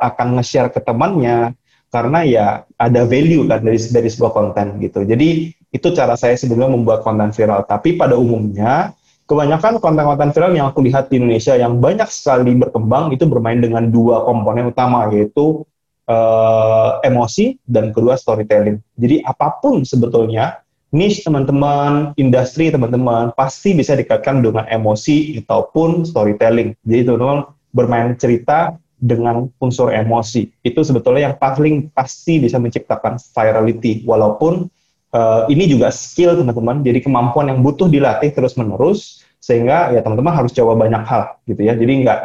akan 0.00 0.26
nge-share 0.40 0.72
ke 0.72 0.80
temannya 0.80 1.52
karena 1.92 2.24
ya 2.24 2.46
ada 2.80 3.04
value 3.04 3.44
kan 3.44 3.60
dari 3.60 3.76
dari 3.76 4.08
sebuah 4.08 4.32
konten 4.32 4.80
gitu. 4.80 5.04
Jadi 5.04 5.52
itu 5.68 5.88
cara 5.92 6.16
saya 6.16 6.32
sebelumnya 6.40 6.72
membuat 6.72 7.04
konten 7.04 7.36
viral. 7.36 7.68
Tapi 7.68 8.00
pada 8.00 8.16
umumnya 8.16 8.96
kebanyakan 9.32 9.80
konten-konten 9.80 10.28
viral 10.36 10.52
yang 10.52 10.68
aku 10.68 10.84
lihat 10.84 11.08
di 11.08 11.16
Indonesia 11.16 11.56
yang 11.56 11.80
banyak 11.80 12.04
sekali 12.12 12.52
berkembang 12.52 13.16
itu 13.16 13.24
bermain 13.24 13.64
dengan 13.64 13.88
dua 13.88 14.28
komponen 14.28 14.68
utama 14.68 15.08
yaitu 15.08 15.64
uh, 16.04 17.00
emosi 17.00 17.56
dan 17.64 17.96
kedua 17.96 18.20
storytelling. 18.20 18.84
Jadi 19.00 19.24
apa 19.24 19.56
pun 19.56 19.88
sebetulnya 19.88 20.60
niche 20.92 21.24
teman-teman, 21.24 22.12
industri 22.20 22.68
teman-teman 22.68 23.32
pasti 23.32 23.72
bisa 23.72 23.96
dikaitkan 23.96 24.44
dengan 24.44 24.68
emosi 24.68 25.40
ataupun 25.40 26.04
storytelling. 26.04 26.76
Jadi 26.84 27.00
teman-teman 27.08 27.48
bermain 27.72 28.12
cerita 28.20 28.76
dengan 29.00 29.48
unsur 29.56 29.96
emosi. 29.96 30.52
Itu 30.60 30.84
sebetulnya 30.84 31.32
yang 31.32 31.36
paling 31.40 31.88
pasti 31.96 32.36
bisa 32.36 32.60
menciptakan 32.60 33.16
virality 33.32 34.04
walaupun 34.04 34.68
uh, 35.16 35.48
ini 35.48 35.68
juga 35.68 35.88
skill 35.88 36.36
teman-teman, 36.36 36.84
jadi 36.84 36.98
kemampuan 37.00 37.48
yang 37.52 37.60
butuh 37.64 37.86
dilatih 37.88 38.30
terus-menerus, 38.30 39.21
sehingga 39.42 39.90
ya 39.90 40.00
teman-teman 40.06 40.38
harus 40.38 40.54
coba 40.54 40.78
banyak 40.78 41.02
hal 41.02 41.42
gitu 41.50 41.66
ya. 41.66 41.74
Jadi 41.74 41.92
nggak 42.06 42.20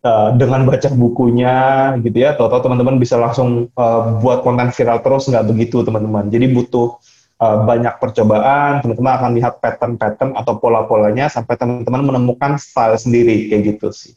uh, 0.00 0.28
dengan 0.40 0.64
baca 0.64 0.88
bukunya 0.96 1.54
gitu 2.00 2.16
ya, 2.16 2.32
atau 2.32 2.48
teman-teman 2.48 2.96
bisa 2.96 3.20
langsung 3.20 3.68
uh, 3.76 4.00
buat 4.24 4.40
konten 4.40 4.72
viral 4.72 5.04
terus, 5.04 5.28
nggak 5.28 5.44
begitu 5.52 5.84
teman-teman. 5.84 6.32
Jadi 6.32 6.48
butuh 6.56 6.96
uh, 7.44 7.68
banyak 7.68 8.00
percobaan, 8.00 8.80
teman-teman 8.80 9.12
akan 9.20 9.30
lihat 9.36 9.60
pattern-pattern 9.60 10.32
atau 10.32 10.56
pola-polanya 10.56 11.28
sampai 11.28 11.60
teman-teman 11.60 12.08
menemukan 12.08 12.56
style 12.56 12.96
sendiri 12.96 13.52
kayak 13.52 13.76
gitu 13.76 13.92
sih 13.92 14.16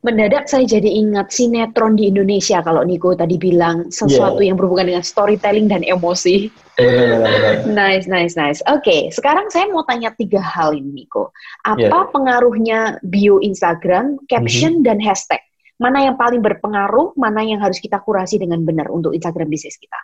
mendadak 0.00 0.48
saya 0.48 0.64
jadi 0.64 0.88
ingat 0.88 1.28
sinetron 1.28 1.92
di 1.92 2.08
Indonesia 2.08 2.64
kalau 2.64 2.80
Niko 2.88 3.12
tadi 3.12 3.36
bilang 3.36 3.92
sesuatu 3.92 4.40
yeah. 4.40 4.52
yang 4.52 4.56
berhubungan 4.56 4.96
dengan 4.96 5.04
storytelling 5.04 5.68
dan 5.68 5.84
emosi. 5.84 6.48
nice, 7.76 8.08
nice, 8.08 8.32
nice. 8.32 8.64
Oke, 8.64 8.80
okay, 8.80 9.00
sekarang 9.12 9.52
saya 9.52 9.68
mau 9.68 9.84
tanya 9.84 10.08
tiga 10.16 10.40
hal 10.40 10.72
ini 10.72 11.04
Niko. 11.04 11.36
Apa 11.68 11.84
yeah. 11.84 12.08
pengaruhnya 12.08 12.78
bio 13.04 13.44
Instagram, 13.44 14.16
caption, 14.24 14.80
mm 14.80 14.82
-hmm. 14.82 14.88
dan 14.88 14.98
hashtag? 15.04 15.44
Mana 15.80 16.08
yang 16.08 16.16
paling 16.16 16.40
berpengaruh, 16.44 17.16
mana 17.16 17.44
yang 17.44 17.60
harus 17.60 17.80
kita 17.80 18.00
kurasi 18.00 18.36
dengan 18.40 18.60
benar 18.64 18.88
untuk 18.92 19.16
Instagram 19.16 19.48
bisnis 19.48 19.80
kita? 19.80 19.96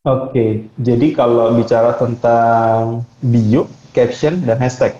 Oke, 0.00 0.32
okay, 0.32 0.50
jadi 0.80 1.12
kalau 1.12 1.52
bicara 1.60 1.92
tentang 2.00 3.04
bio, 3.20 3.68
caption, 3.92 4.40
dan 4.48 4.56
hashtag, 4.56 4.96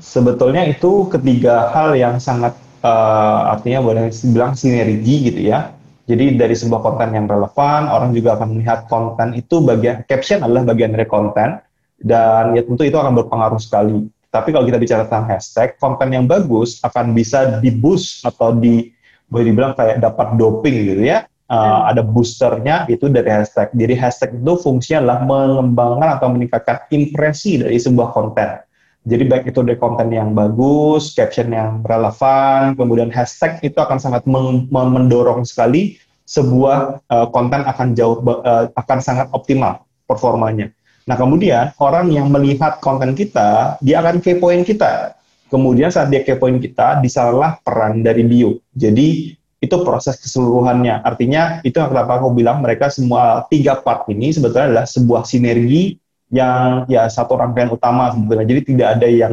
sebetulnya 0.00 0.68
itu 0.68 1.08
ketiga 1.08 1.72
hal 1.72 1.96
yang 1.96 2.20
sangat 2.20 2.52
uh, 2.86 3.52
artinya 3.58 3.82
boleh 3.82 4.14
dibilang 4.14 4.54
sinergi 4.54 5.34
gitu 5.34 5.40
ya. 5.42 5.74
Jadi 6.06 6.38
dari 6.38 6.54
sebuah 6.54 6.86
konten 6.86 7.18
yang 7.18 7.26
relevan, 7.26 7.90
orang 7.90 8.14
juga 8.14 8.38
akan 8.38 8.54
melihat 8.54 8.86
konten 8.86 9.34
itu 9.34 9.58
bagian 9.58 10.06
caption 10.06 10.46
adalah 10.46 10.62
bagian 10.70 10.94
dari 10.94 11.06
konten. 11.10 11.58
dan 11.96 12.52
ya 12.52 12.60
tentu 12.60 12.84
itu 12.84 12.92
akan 12.92 13.16
berpengaruh 13.16 13.56
sekali. 13.56 14.04
Tapi 14.28 14.52
kalau 14.52 14.68
kita 14.68 14.76
bicara 14.76 15.08
tentang 15.08 15.32
hashtag, 15.32 15.80
konten 15.80 16.12
yang 16.12 16.28
bagus 16.28 16.76
akan 16.84 17.16
bisa 17.16 17.56
di 17.64 17.72
boost 17.72 18.20
atau 18.20 18.52
di 18.52 18.92
boleh 19.32 19.48
dibilang 19.48 19.72
kayak 19.72 20.04
dapat 20.04 20.36
doping 20.36 20.76
gitu 20.92 21.02
ya. 21.08 21.24
Uh, 21.48 21.88
ada 21.88 22.04
boosternya 22.04 22.84
itu 22.92 23.08
dari 23.08 23.32
hashtag. 23.32 23.72
Jadi 23.72 23.94
hashtag 23.96 24.36
itu 24.36 24.52
fungsinya 24.60 24.98
adalah 25.00 25.18
mengembangkan 25.24 26.08
atau 26.20 26.28
meningkatkan 26.28 26.84
impresi 26.92 27.64
dari 27.64 27.80
sebuah 27.80 28.12
konten. 28.12 28.65
Jadi 29.06 29.22
baik 29.22 29.54
itu 29.54 29.62
dari 29.62 29.78
konten 29.78 30.10
yang 30.10 30.34
bagus, 30.34 31.14
caption 31.14 31.54
yang 31.54 31.86
relevan, 31.86 32.74
kemudian 32.74 33.06
hashtag 33.14 33.62
itu 33.62 33.78
akan 33.78 34.02
sangat 34.02 34.26
mendorong 34.26 35.46
sekali 35.46 35.94
sebuah 36.26 37.06
uh, 37.06 37.30
konten 37.30 37.62
akan 37.62 37.94
jauh 37.94 38.18
uh, 38.18 38.66
akan 38.74 38.98
sangat 38.98 39.30
optimal 39.30 39.86
performanya. 40.10 40.74
Nah 41.06 41.14
kemudian 41.14 41.70
orang 41.78 42.10
yang 42.10 42.34
melihat 42.34 42.82
konten 42.82 43.14
kita, 43.14 43.78
dia 43.78 44.02
akan 44.02 44.18
kepoin 44.18 44.66
kita. 44.66 45.14
Kemudian 45.46 45.94
saat 45.94 46.10
dia 46.10 46.26
kepoin 46.26 46.58
kita, 46.58 46.98
di 46.98 47.06
sanalah 47.06 47.62
peran 47.62 48.02
dari 48.02 48.26
bio. 48.26 48.58
Jadi 48.74 49.38
itu 49.62 49.76
proses 49.86 50.18
keseluruhannya. 50.18 51.06
Artinya 51.06 51.62
itu 51.62 51.78
kenapa 51.78 52.18
aku 52.18 52.34
bilang 52.34 52.58
mereka 52.58 52.90
semua 52.90 53.46
tiga 53.46 53.78
part 53.78 54.10
ini 54.10 54.34
sebetulnya 54.34 54.66
adalah 54.66 54.86
sebuah 54.90 55.22
sinergi 55.22 55.94
yang 56.30 56.84
ya 56.90 57.06
satu 57.06 57.38
rangkaian 57.38 57.70
utama 57.70 58.10
sebetulnya. 58.10 58.46
Jadi 58.46 58.60
tidak 58.74 58.88
ada 58.98 59.08
yang 59.08 59.32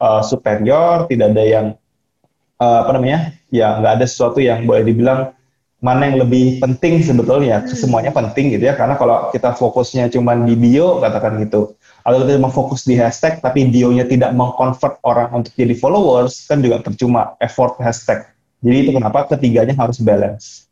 uh, 0.00 0.20
superior, 0.20 1.08
tidak 1.08 1.32
ada 1.32 1.44
yang 1.44 1.66
uh, 2.60 2.84
apa 2.84 2.90
namanya, 2.96 3.32
ya 3.48 3.80
nggak 3.80 3.92
ada 4.00 4.06
sesuatu 4.06 4.40
yang 4.40 4.68
boleh 4.68 4.84
dibilang 4.84 5.32
mana 5.80 6.08
yang 6.08 6.24
lebih 6.24 6.60
penting 6.60 7.04
sebetulnya. 7.04 7.64
Hmm. 7.64 7.72
Semuanya 7.72 8.12
penting 8.12 8.52
gitu 8.52 8.64
ya, 8.68 8.74
karena 8.76 8.96
kalau 8.96 9.28
kita 9.32 9.52
fokusnya 9.56 10.08
cuma 10.12 10.36
di 10.36 10.56
bio, 10.56 11.00
katakan 11.00 11.40
gitu, 11.44 11.76
atau 12.04 12.16
kita 12.24 12.40
cuma 12.40 12.50
fokus 12.52 12.88
di 12.88 12.96
hashtag, 12.96 13.40
tapi 13.44 13.68
bio-nya 13.68 14.08
tidak 14.08 14.32
mengkonvert 14.32 15.00
orang 15.04 15.32
untuk 15.36 15.52
jadi 15.52 15.76
followers, 15.76 16.48
kan 16.48 16.64
juga 16.64 16.80
percuma 16.80 17.36
effort 17.44 17.76
hashtag. 17.80 18.24
Jadi 18.64 18.76
itu 18.88 18.90
kenapa 18.96 19.28
ketiganya 19.28 19.76
harus 19.76 20.00
balance. 20.00 20.66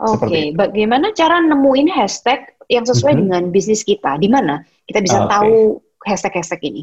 Oke, 0.00 0.26
okay. 0.26 0.44
bagaimana 0.56 1.12
cara 1.12 1.44
nemuin 1.44 1.92
hashtag 1.92 2.42
yang 2.70 2.86
sesuai 2.86 3.18
mm-hmm. 3.18 3.26
dengan 3.26 3.42
bisnis 3.50 3.82
kita? 3.82 4.16
Di 4.22 4.30
mana 4.30 4.62
kita 4.86 5.02
bisa 5.02 5.26
okay. 5.26 5.30
tahu 5.34 5.54
hashtag-hashtag 6.06 6.60
ini? 6.70 6.82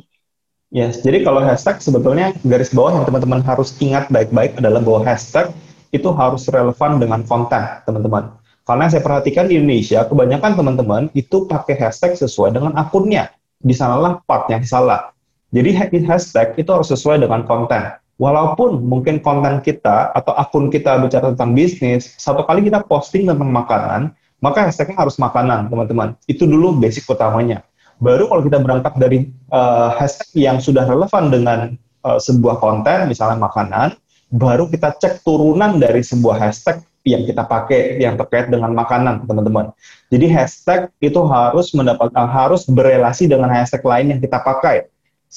Yes, 0.68 1.00
jadi 1.00 1.24
kalau 1.24 1.40
hashtag 1.40 1.80
sebetulnya 1.80 2.36
garis 2.44 2.76
bawah 2.76 3.00
yang 3.00 3.08
teman-teman 3.08 3.40
harus 3.40 3.72
ingat 3.80 4.12
baik-baik 4.12 4.60
adalah 4.60 4.84
bahwa 4.84 5.08
hashtag 5.08 5.56
itu 5.96 6.12
harus 6.12 6.44
relevan 6.52 7.00
dengan 7.00 7.24
konten, 7.24 7.64
teman-teman. 7.88 8.36
Karena 8.68 8.92
saya 8.92 9.00
perhatikan 9.00 9.48
di 9.48 9.56
Indonesia, 9.56 10.04
kebanyakan 10.04 10.60
teman-teman 10.60 11.04
itu 11.16 11.48
pakai 11.48 11.80
hashtag 11.80 12.20
sesuai 12.20 12.52
dengan 12.52 12.76
akunnya. 12.76 13.32
Di 13.64 13.72
sanalah 13.72 14.20
part 14.28 14.52
yang 14.52 14.68
salah. 14.68 15.16
Jadi 15.56 15.72
hashtag 16.04 16.60
itu 16.60 16.68
harus 16.68 16.92
sesuai 16.92 17.24
dengan 17.24 17.48
konten. 17.48 17.96
Walaupun 18.20 18.84
mungkin 18.84 19.24
konten 19.24 19.64
kita 19.64 20.12
atau 20.12 20.36
akun 20.36 20.68
kita 20.68 21.00
bicara 21.00 21.32
tentang 21.32 21.56
bisnis, 21.56 22.12
satu 22.20 22.44
kali 22.44 22.68
kita 22.68 22.84
posting 22.84 23.24
tentang 23.24 23.48
makanan, 23.56 24.12
maka 24.44 24.70
hashtagnya 24.70 24.98
harus 24.98 25.18
makanan, 25.18 25.70
teman-teman. 25.70 26.14
Itu 26.30 26.46
dulu 26.46 26.78
basic 26.78 27.10
utamanya. 27.10 27.66
Baru 27.98 28.30
kalau 28.30 28.46
kita 28.46 28.62
berangkat 28.62 28.94
dari 29.02 29.34
uh, 29.50 29.98
hashtag 29.98 30.30
yang 30.38 30.58
sudah 30.62 30.86
relevan 30.86 31.34
dengan 31.34 31.60
uh, 32.06 32.22
sebuah 32.22 32.62
konten, 32.62 33.10
misalnya 33.10 33.42
makanan, 33.42 33.98
baru 34.30 34.70
kita 34.70 34.94
cek 35.02 35.26
turunan 35.26 35.82
dari 35.82 36.06
sebuah 36.06 36.38
hashtag 36.38 36.86
yang 37.08 37.24
kita 37.24 37.48
pakai 37.48 37.98
yang 37.98 38.20
terkait 38.20 38.52
dengan 38.52 38.76
makanan, 38.76 39.26
teman-teman. 39.26 39.74
Jadi 40.14 40.28
hashtag 40.30 40.94
itu 41.02 41.18
harus 41.26 41.74
mendapat 41.74 42.14
uh, 42.14 42.30
harus 42.30 42.70
berelasi 42.70 43.26
dengan 43.26 43.50
hashtag 43.50 43.82
lain 43.82 44.14
yang 44.14 44.20
kita 44.22 44.38
pakai 44.44 44.86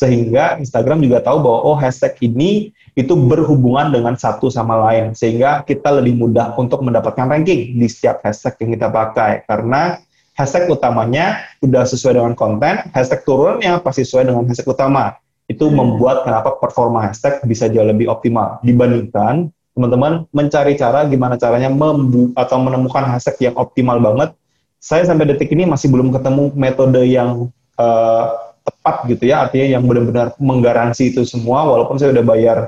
sehingga 0.00 0.56
Instagram 0.56 1.04
juga 1.04 1.20
tahu 1.20 1.44
bahwa 1.44 1.60
oh 1.60 1.76
hashtag 1.76 2.16
ini 2.24 2.72
itu 2.96 3.12
berhubungan 3.12 3.92
dengan 3.92 4.16
satu 4.16 4.48
sama 4.48 4.80
lain. 4.88 5.12
Sehingga 5.12 5.60
kita 5.60 5.92
lebih 6.00 6.16
mudah 6.16 6.56
untuk 6.56 6.80
mendapatkan 6.80 7.28
ranking 7.28 7.76
di 7.76 7.84
setiap 7.84 8.24
hashtag 8.24 8.56
yang 8.64 8.80
kita 8.80 8.88
pakai. 8.88 9.44
Karena 9.44 10.00
hashtag 10.32 10.72
utamanya 10.72 11.44
udah 11.60 11.84
sesuai 11.84 12.16
dengan 12.16 12.32
konten 12.32 12.80
hashtag 12.96 13.20
turunnya 13.28 13.76
pasti 13.84 14.08
sesuai 14.08 14.32
dengan 14.32 14.48
hashtag 14.48 14.72
utama. 14.72 15.20
Itu 15.44 15.68
hmm. 15.68 15.76
membuat 15.76 16.24
kenapa 16.24 16.56
performa 16.56 17.04
hashtag 17.04 17.44
bisa 17.44 17.68
jauh 17.68 17.84
lebih 17.84 18.08
optimal 18.08 18.56
dibandingkan 18.64 19.52
teman-teman 19.76 20.24
mencari 20.32 20.80
cara 20.80 21.04
gimana 21.04 21.36
caranya 21.36 21.68
membu 21.68 22.32
atau 22.32 22.56
menemukan 22.56 23.04
hashtag 23.04 23.52
yang 23.52 23.54
optimal 23.60 24.00
banget. 24.00 24.32
Saya 24.80 25.04
sampai 25.04 25.28
detik 25.28 25.52
ini 25.52 25.68
masih 25.68 25.92
belum 25.92 26.08
ketemu 26.08 26.56
metode 26.56 27.04
yang 27.04 27.52
uh, 27.76 28.49
tepat 28.70 28.96
gitu 29.10 29.24
ya, 29.26 29.44
artinya 29.44 29.66
yang 29.78 29.84
benar-benar 29.84 30.38
menggaransi 30.38 31.10
itu 31.10 31.26
semua, 31.26 31.66
walaupun 31.66 31.98
saya 31.98 32.14
udah 32.14 32.24
bayar 32.24 32.58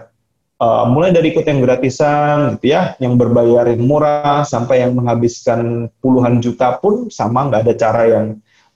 uh, 0.58 0.84
mulai 0.90 1.14
dari 1.14 1.30
ikut 1.30 1.46
yang 1.46 1.62
gratisan 1.62 2.58
gitu 2.58 2.74
ya, 2.74 2.98
yang 2.98 3.14
berbayar 3.14 3.70
yang 3.70 3.86
murah, 3.86 4.42
sampai 4.42 4.82
yang 4.82 4.98
menghabiskan 4.98 5.86
puluhan 6.02 6.42
juta 6.42 6.76
pun 6.82 7.08
sama 7.08 7.46
nggak 7.48 7.62
ada 7.64 7.74
cara 7.78 8.02
yang 8.10 8.26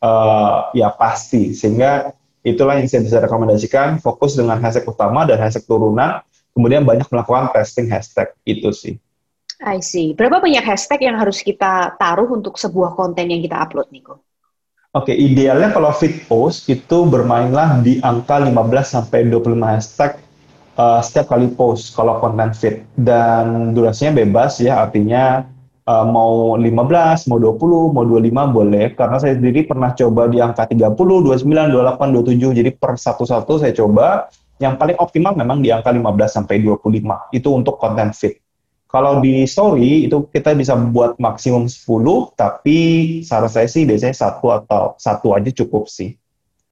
uh, 0.00 0.70
ya 0.72 0.94
pasti, 0.94 1.52
sehingga 1.52 2.14
itulah 2.46 2.78
yang 2.78 2.86
saya 2.86 3.02
bisa 3.02 3.18
rekomendasikan, 3.18 3.98
fokus 3.98 4.38
dengan 4.38 4.62
hashtag 4.62 4.86
utama 4.86 5.26
dan 5.26 5.42
hashtag 5.42 5.66
turunan, 5.66 6.22
kemudian 6.54 6.86
banyak 6.86 7.10
melakukan 7.10 7.50
testing 7.50 7.90
hashtag, 7.90 8.30
itu 8.46 8.70
sih. 8.70 8.94
I 9.56 9.80
see. 9.80 10.12
Berapa 10.12 10.44
banyak 10.44 10.60
hashtag 10.60 11.08
yang 11.08 11.16
harus 11.16 11.40
kita 11.40 11.96
taruh 11.96 12.28
untuk 12.28 12.60
sebuah 12.60 12.92
konten 12.92 13.32
yang 13.32 13.40
kita 13.40 13.56
upload, 13.56 13.88
Niko? 13.88 14.25
Oke, 14.96 15.12
okay, 15.12 15.16
idealnya 15.28 15.76
kalau 15.76 15.92
feed 15.92 16.24
post 16.24 16.72
itu 16.72 17.04
bermainlah 17.04 17.84
di 17.84 18.00
angka 18.00 18.40
15 18.40 18.56
sampai 18.80 19.28
25 19.28 19.60
hashtag 19.60 20.16
uh, 20.80 21.04
setiap 21.04 21.36
kali 21.36 21.52
post 21.52 21.92
kalau 21.92 22.16
konten 22.16 22.48
feed 22.56 22.80
dan 22.96 23.76
durasinya 23.76 24.16
bebas 24.16 24.56
ya, 24.56 24.80
artinya 24.88 25.44
uh, 25.84 26.06
mau 26.08 26.56
15, 26.56 27.28
mau 27.28 27.36
20, 27.36 27.92
mau 27.92 28.04
25 28.08 28.56
boleh. 28.56 28.96
Karena 28.96 29.20
saya 29.20 29.36
sendiri 29.36 29.68
pernah 29.68 29.92
coba 29.92 30.32
di 30.32 30.40
angka 30.40 30.64
30, 30.64 30.96
29, 30.96 31.44
28, 31.44 32.56
27 32.56 32.58
jadi 32.64 32.70
per 32.72 32.96
satu-satu 32.96 33.52
saya 33.60 33.76
coba. 33.76 34.32
Yang 34.56 34.80
paling 34.80 34.96
optimal 34.96 35.36
memang 35.36 35.60
di 35.60 35.68
angka 35.68 35.92
15 35.92 36.40
sampai 36.40 36.64
25 36.64 37.36
itu 37.36 37.48
untuk 37.52 37.76
konten 37.76 38.16
feed. 38.16 38.45
Kalau 38.96 39.20
di 39.20 39.44
story 39.44 40.08
itu 40.08 40.24
kita 40.32 40.56
bisa 40.56 40.72
buat 40.72 41.20
maksimum 41.20 41.68
10, 41.68 42.32
tapi 42.32 42.78
saran 43.20 43.52
saya 43.52 43.68
sih 43.68 43.84
biasanya 43.84 44.16
satu 44.16 44.56
atau 44.56 44.96
satu 44.96 45.36
aja 45.36 45.52
cukup 45.52 45.84
sih. 45.84 46.16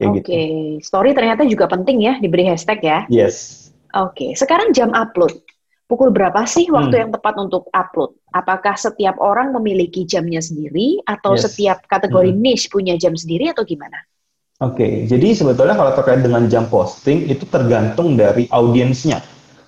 Oke, 0.01 0.25
okay. 0.25 0.25
gitu. 0.25 0.33
story 0.81 1.13
ternyata 1.13 1.45
juga 1.45 1.69
penting 1.69 2.01
ya 2.01 2.17
diberi 2.17 2.49
hashtag 2.49 2.81
ya. 2.81 2.99
Yes. 3.13 3.69
Oke, 3.93 4.09
okay. 4.09 4.29
sekarang 4.33 4.73
jam 4.73 4.89
upload. 4.97 5.37
Pukul 5.85 6.09
berapa 6.09 6.49
sih 6.49 6.65
waktu 6.73 6.97
hmm. 6.97 7.01
yang 7.05 7.11
tepat 7.13 7.37
untuk 7.37 7.69
upload? 7.69 8.17
Apakah 8.33 8.73
setiap 8.73 9.21
orang 9.21 9.53
memiliki 9.53 10.01
jamnya 10.01 10.41
sendiri 10.41 10.97
atau 11.05 11.37
yes. 11.37 11.45
setiap 11.45 11.85
kategori 11.85 12.33
hmm. 12.33 12.41
niche 12.41 12.73
punya 12.73 12.97
jam 12.97 13.13
sendiri 13.13 13.53
atau 13.53 13.61
gimana? 13.61 14.01
Oke, 14.65 14.81
okay. 14.81 14.93
jadi 15.05 15.37
sebetulnya 15.37 15.77
kalau 15.77 15.93
terkait 15.93 16.25
dengan 16.25 16.49
jam 16.49 16.65
posting 16.65 17.29
itu 17.29 17.45
tergantung 17.45 18.17
dari 18.17 18.49
audiensnya 18.49 19.21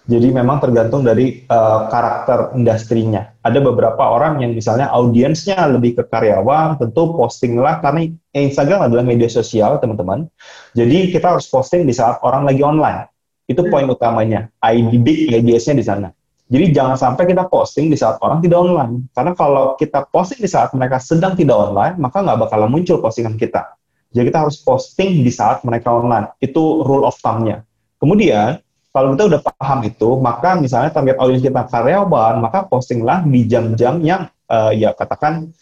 jadi 0.07 0.31
memang 0.31 0.63
tergantung 0.63 1.03
dari 1.03 1.43
uh, 1.51 1.91
karakter 1.91 2.55
industrinya. 2.55 3.27
Ada 3.43 3.59
beberapa 3.59 3.99
orang 3.99 4.39
yang 4.39 4.55
misalnya 4.55 4.87
audiensnya 4.87 5.59
lebih 5.67 5.99
ke 5.99 6.03
karyawan, 6.07 6.79
tentu 6.79 7.11
posting 7.11 7.59
lah 7.59 7.83
karena 7.83 8.07
Instagram 8.31 8.87
adalah 8.87 9.03
media 9.03 9.27
sosial, 9.27 9.83
teman-teman. 9.83 10.31
Jadi 10.79 11.11
kita 11.11 11.35
harus 11.35 11.51
posting 11.51 11.83
di 11.83 11.91
saat 11.91 12.23
orang 12.23 12.47
lagi 12.47 12.63
online. 12.63 13.11
Itu 13.51 13.67
hmm. 13.67 13.71
poin 13.71 13.83
utamanya. 13.91 14.47
ID 14.63 14.95
big 15.03 15.27
ideasnya 15.27 15.75
di 15.75 15.83
sana. 15.83 16.07
Jadi 16.47 16.71
jangan 16.71 16.95
sampai 16.95 17.27
kita 17.27 17.51
posting 17.51 17.91
di 17.91 17.99
saat 17.99 18.15
orang 18.23 18.39
tidak 18.39 18.63
online. 18.63 19.11
Karena 19.11 19.35
kalau 19.35 19.75
kita 19.75 20.07
posting 20.07 20.39
di 20.39 20.47
saat 20.47 20.71
mereka 20.71 21.03
sedang 21.03 21.35
tidak 21.35 21.59
online, 21.59 21.99
maka 21.99 22.23
nggak 22.23 22.47
bakalan 22.47 22.71
muncul 22.71 23.03
postingan 23.03 23.35
kita. 23.35 23.75
Jadi 24.15 24.31
kita 24.31 24.47
harus 24.47 24.55
posting 24.63 25.27
di 25.27 25.31
saat 25.35 25.67
mereka 25.67 25.91
online. 25.91 26.31
Itu 26.39 26.87
rule 26.87 27.03
of 27.03 27.19
thumb-nya. 27.19 27.67
Kemudian, 27.99 28.63
kalau 28.91 29.13
kita 29.13 29.23
udah 29.29 29.41
paham 29.43 29.79
itu, 29.85 30.09
maka 30.17 30.57
misalnya 30.57 30.89
target 30.89 31.17
audiens 31.21 31.43
kita 31.43 31.63
karyawan, 31.69 32.41
maka 32.41 32.65
postinglah 32.65 33.21
di 33.27 33.45
jam-jam 33.45 34.01
yang 34.01 34.31
uh, 34.49 34.73
ya 34.73 34.95
katakan 34.95 35.53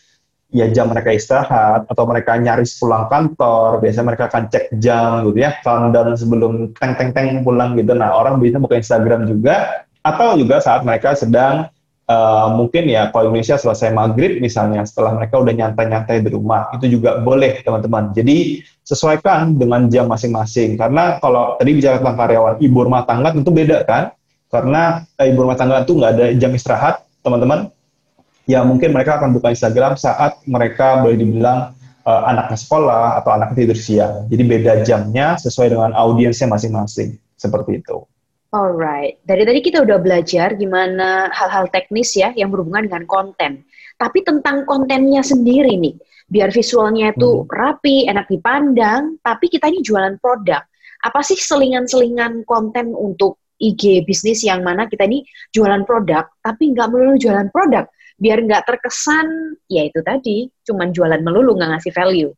ya 0.55 0.71
jam 0.71 0.87
mereka 0.87 1.11
istirahat 1.11 1.83
atau 1.89 2.03
mereka 2.07 2.39
nyaris 2.39 2.79
pulang 2.79 3.11
kantor, 3.11 3.83
biasanya 3.83 4.07
mereka 4.07 4.23
akan 4.31 4.43
cek 4.47 4.65
jam 4.79 5.27
gitu 5.27 5.37
ya, 5.43 5.59
countdown 5.65 6.15
sebelum 6.15 6.71
teng 6.79 6.95
teng 6.95 7.11
teng 7.11 7.43
pulang 7.43 7.75
gitu. 7.75 7.91
Nah, 7.91 8.15
orang 8.15 8.39
bisa 8.39 8.55
buka 8.61 8.79
Instagram 8.79 9.27
juga 9.27 9.83
atau 10.05 10.37
juga 10.37 10.61
saat 10.61 10.85
mereka 10.85 11.17
sedang 11.17 11.67
uh, 12.09 12.47
mungkin 12.53 12.85
ya 12.85 13.09
kalau 13.09 13.33
Indonesia 13.33 13.57
selesai 13.57 13.89
maghrib 13.93 14.37
misalnya 14.37 14.85
setelah 14.85 15.17
mereka 15.17 15.41
udah 15.41 15.53
nyantai-nyantai 15.53 16.21
di 16.21 16.29
rumah 16.29 16.69
itu 16.77 16.97
juga 16.97 17.21
boleh 17.21 17.65
teman-teman 17.65 18.13
jadi 18.13 18.61
sesuaikan 18.85 19.57
dengan 19.57 19.89
jam 19.89 20.05
masing-masing 20.05 20.77
karena 20.77 21.17
kalau 21.17 21.57
tadi 21.57 21.73
bicara 21.73 21.97
tentang 21.97 22.17
karyawan 22.21 22.55
ibu 22.61 22.77
rumah 22.85 23.03
tangga 23.03 23.33
tentu 23.33 23.49
beda 23.49 23.81
kan 23.83 24.13
karena 24.53 25.01
eh, 25.17 25.33
ibu 25.33 25.41
rumah 25.41 25.57
tangga 25.57 25.81
itu 25.81 25.97
nggak 25.97 26.11
ada 26.13 26.25
jam 26.37 26.53
istirahat 26.53 27.01
teman-teman 27.25 27.73
ya 28.45 28.61
mungkin 28.61 28.93
mereka 28.93 29.17
akan 29.17 29.33
buka 29.33 29.51
Instagram 29.51 29.97
saat 29.97 30.37
mereka 30.45 31.01
boleh 31.01 31.17
dibilang 31.17 31.73
uh, 32.05 32.23
anaknya 32.29 32.57
sekolah 32.57 33.19
atau 33.19 33.31
anak 33.33 33.57
tidur 33.57 33.75
siang. 33.75 34.29
Jadi 34.29 34.43
beda 34.45 34.73
jamnya 34.85 35.35
sesuai 35.41 35.73
dengan 35.73 35.91
audiensnya 35.97 36.47
masing-masing. 36.47 37.17
Seperti 37.35 37.83
itu. 37.83 38.05
Alright, 38.55 39.19
dari 39.27 39.43
tadi 39.43 39.59
kita 39.59 39.83
udah 39.83 39.99
belajar 39.99 40.55
gimana 40.55 41.27
hal-hal 41.35 41.67
teknis 41.67 42.15
ya 42.15 42.31
yang 42.39 42.47
berhubungan 42.47 42.87
dengan 42.87 43.03
konten. 43.03 43.67
Tapi 43.99 44.23
tentang 44.23 44.63
kontennya 44.63 45.19
sendiri 45.19 45.75
nih, 45.75 45.99
biar 46.25 46.49
visualnya 46.49 47.13
itu 47.13 47.45
hmm. 47.45 47.49
rapi, 47.49 48.09
enak 48.09 48.25
dipandang, 48.29 49.21
tapi 49.21 49.45
kita 49.49 49.69
ini 49.69 49.85
jualan 49.85 50.17
produk. 50.17 50.61
Apa 51.05 51.21
sih 51.21 51.37
selingan-selingan 51.37 52.43
konten 52.49 52.97
untuk 52.97 53.37
IG 53.61 54.03
bisnis 54.03 54.43
yang 54.43 54.65
mana 54.65 54.89
kita 54.89 55.07
ini 55.07 55.23
jualan 55.53 55.85
produk, 55.87 56.27
tapi 56.43 56.75
nggak 56.75 56.91
melulu 56.91 57.15
jualan 57.15 57.47
produk, 57.53 57.87
biar 58.19 58.43
nggak 58.43 58.67
terkesan 58.67 59.55
ya 59.71 59.87
itu 59.87 59.99
tadi, 60.03 60.49
cuman 60.65 60.91
jualan 60.91 61.21
melulu 61.23 61.55
nggak 61.55 61.77
ngasih 61.77 61.93
value. 61.95 62.31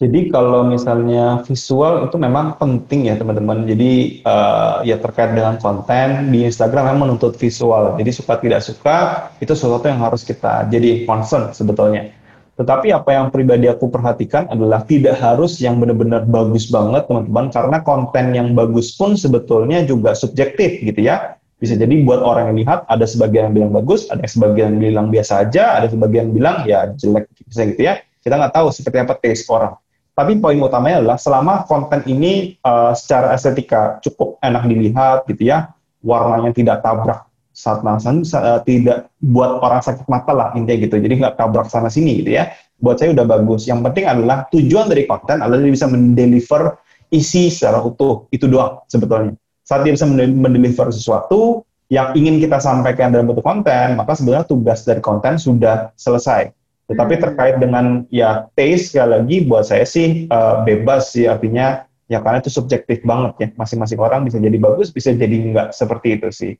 Jadi 0.00 0.32
kalau 0.32 0.64
misalnya 0.64 1.44
visual 1.44 2.08
itu 2.08 2.16
memang 2.16 2.56
penting 2.56 3.12
ya 3.12 3.20
teman-teman. 3.20 3.68
Jadi 3.68 4.24
uh, 4.24 4.80
ya 4.80 4.96
terkait 4.96 5.36
dengan 5.36 5.60
konten 5.60 6.32
di 6.32 6.48
Instagram 6.48 6.88
memang 6.88 7.12
menuntut 7.12 7.36
visual. 7.36 8.00
Jadi 8.00 8.08
suka 8.08 8.40
tidak 8.40 8.64
suka 8.64 9.28
itu 9.44 9.52
sesuatu 9.52 9.84
yang 9.92 10.00
harus 10.00 10.24
kita 10.24 10.64
jadi 10.72 11.04
concern 11.04 11.52
sebetulnya. 11.52 12.16
Tetapi 12.56 12.96
apa 12.96 13.12
yang 13.12 13.28
pribadi 13.28 13.68
aku 13.68 13.92
perhatikan 13.92 14.48
adalah 14.48 14.88
tidak 14.88 15.20
harus 15.20 15.60
yang 15.60 15.76
benar-benar 15.76 16.24
bagus 16.24 16.72
banget 16.72 17.04
teman-teman 17.04 17.52
karena 17.52 17.76
konten 17.84 18.32
yang 18.32 18.56
bagus 18.56 18.96
pun 18.96 19.20
sebetulnya 19.20 19.84
juga 19.84 20.16
subjektif 20.16 20.80
gitu 20.80 21.04
ya. 21.04 21.36
Bisa 21.60 21.76
jadi 21.76 21.92
buat 22.08 22.24
orang 22.24 22.56
yang 22.56 22.64
lihat 22.64 22.88
ada 22.88 23.04
sebagian 23.04 23.52
yang 23.52 23.68
bilang 23.68 23.72
bagus, 23.76 24.08
ada 24.08 24.24
sebagian 24.24 24.80
yang 24.80 24.80
bilang 24.80 25.06
biasa 25.12 25.44
aja, 25.44 25.76
ada 25.76 25.92
sebagian 25.92 26.32
yang 26.32 26.36
bilang 26.40 26.56
ya 26.64 26.88
jelek 26.96 27.28
bisa 27.44 27.68
gitu 27.68 27.84
ya. 27.84 28.00
Kita 28.24 28.40
nggak 28.40 28.56
tahu 28.56 28.72
seperti 28.72 28.96
apa 29.04 29.12
taste 29.20 29.44
orang. 29.52 29.76
Tapi 30.20 30.36
poin 30.36 30.60
utamanya 30.60 31.00
adalah 31.00 31.16
selama 31.16 31.64
konten 31.64 32.04
ini 32.04 32.60
uh, 32.60 32.92
secara 32.92 33.32
estetika 33.32 34.04
cukup 34.04 34.36
enak 34.44 34.68
dilihat 34.68 35.24
gitu 35.24 35.48
ya, 35.48 35.72
warnanya 36.04 36.52
tidak 36.52 36.84
tabrak 36.84 37.24
saat 37.56 37.80
nonton, 37.80 38.20
uh, 38.36 38.60
tidak 38.60 39.08
buat 39.24 39.64
orang 39.64 39.80
sakit 39.80 40.04
mata 40.12 40.36
lah 40.36 40.52
intinya 40.52 40.76
gitu. 40.76 41.00
Jadi 41.00 41.24
nggak 41.24 41.40
tabrak 41.40 41.72
sana 41.72 41.88
sini 41.88 42.20
gitu 42.20 42.36
ya. 42.36 42.52
Buat 42.84 43.00
saya 43.00 43.16
udah 43.16 43.24
bagus. 43.24 43.64
Yang 43.64 43.80
penting 43.88 44.04
adalah 44.12 44.44
tujuan 44.52 44.92
dari 44.92 45.08
konten 45.08 45.40
adalah 45.40 45.56
dia 45.56 45.72
bisa 45.72 45.88
mendeliver 45.88 46.76
isi 47.08 47.48
secara 47.48 47.80
utuh. 47.80 48.28
Itu 48.28 48.44
doang 48.44 48.84
sebetulnya. 48.92 49.32
Saat 49.64 49.88
dia 49.88 49.96
bisa 49.96 50.04
mendeliver 50.04 50.92
sesuatu 50.92 51.64
yang 51.88 52.12
ingin 52.12 52.44
kita 52.44 52.60
sampaikan 52.60 53.08
dalam 53.08 53.24
bentuk 53.24 53.40
konten, 53.40 53.96
maka 53.96 54.12
sebenarnya 54.12 54.44
tugas 54.44 54.84
dari 54.84 55.00
konten 55.00 55.40
sudah 55.40 55.96
selesai 55.96 56.59
tetapi 56.90 57.14
hmm. 57.14 57.22
terkait 57.22 57.56
dengan 57.62 58.02
ya 58.10 58.50
taste 58.58 58.92
sekali 58.92 59.22
lagi 59.22 59.36
buat 59.46 59.62
saya 59.62 59.86
sih 59.86 60.26
uh, 60.26 60.66
bebas 60.66 61.14
sih 61.14 61.30
artinya 61.30 61.86
ya 62.10 62.18
karena 62.18 62.42
itu 62.42 62.50
subjektif 62.50 63.06
banget 63.06 63.32
ya 63.38 63.48
masing-masing 63.54 64.02
orang 64.02 64.26
bisa 64.26 64.42
jadi 64.42 64.58
bagus 64.58 64.90
bisa 64.90 65.14
jadi 65.14 65.30
enggak 65.30 65.70
seperti 65.70 66.18
itu 66.18 66.28
sih. 66.34 66.54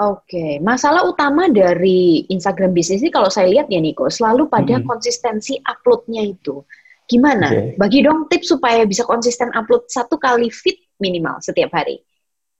Oke, 0.00 0.32
okay. 0.32 0.52
masalah 0.64 1.04
utama 1.04 1.52
dari 1.52 2.24
Instagram 2.32 2.72
bisnis 2.72 3.04
ini 3.04 3.12
kalau 3.12 3.28
saya 3.28 3.52
lihat 3.52 3.68
ya 3.68 3.84
Niko 3.84 4.08
selalu 4.08 4.48
pada 4.48 4.80
hmm. 4.80 4.88
konsistensi 4.88 5.60
uploadnya 5.60 6.24
itu. 6.24 6.64
Gimana? 7.04 7.52
Okay. 7.52 7.76
Bagi 7.76 8.00
dong 8.00 8.24
tips 8.32 8.48
supaya 8.48 8.88
bisa 8.88 9.04
konsisten 9.04 9.52
upload 9.52 9.84
satu 9.92 10.16
kali 10.16 10.48
feed 10.48 10.80
minimal 11.04 11.36
setiap 11.44 11.68
hari. 11.76 12.00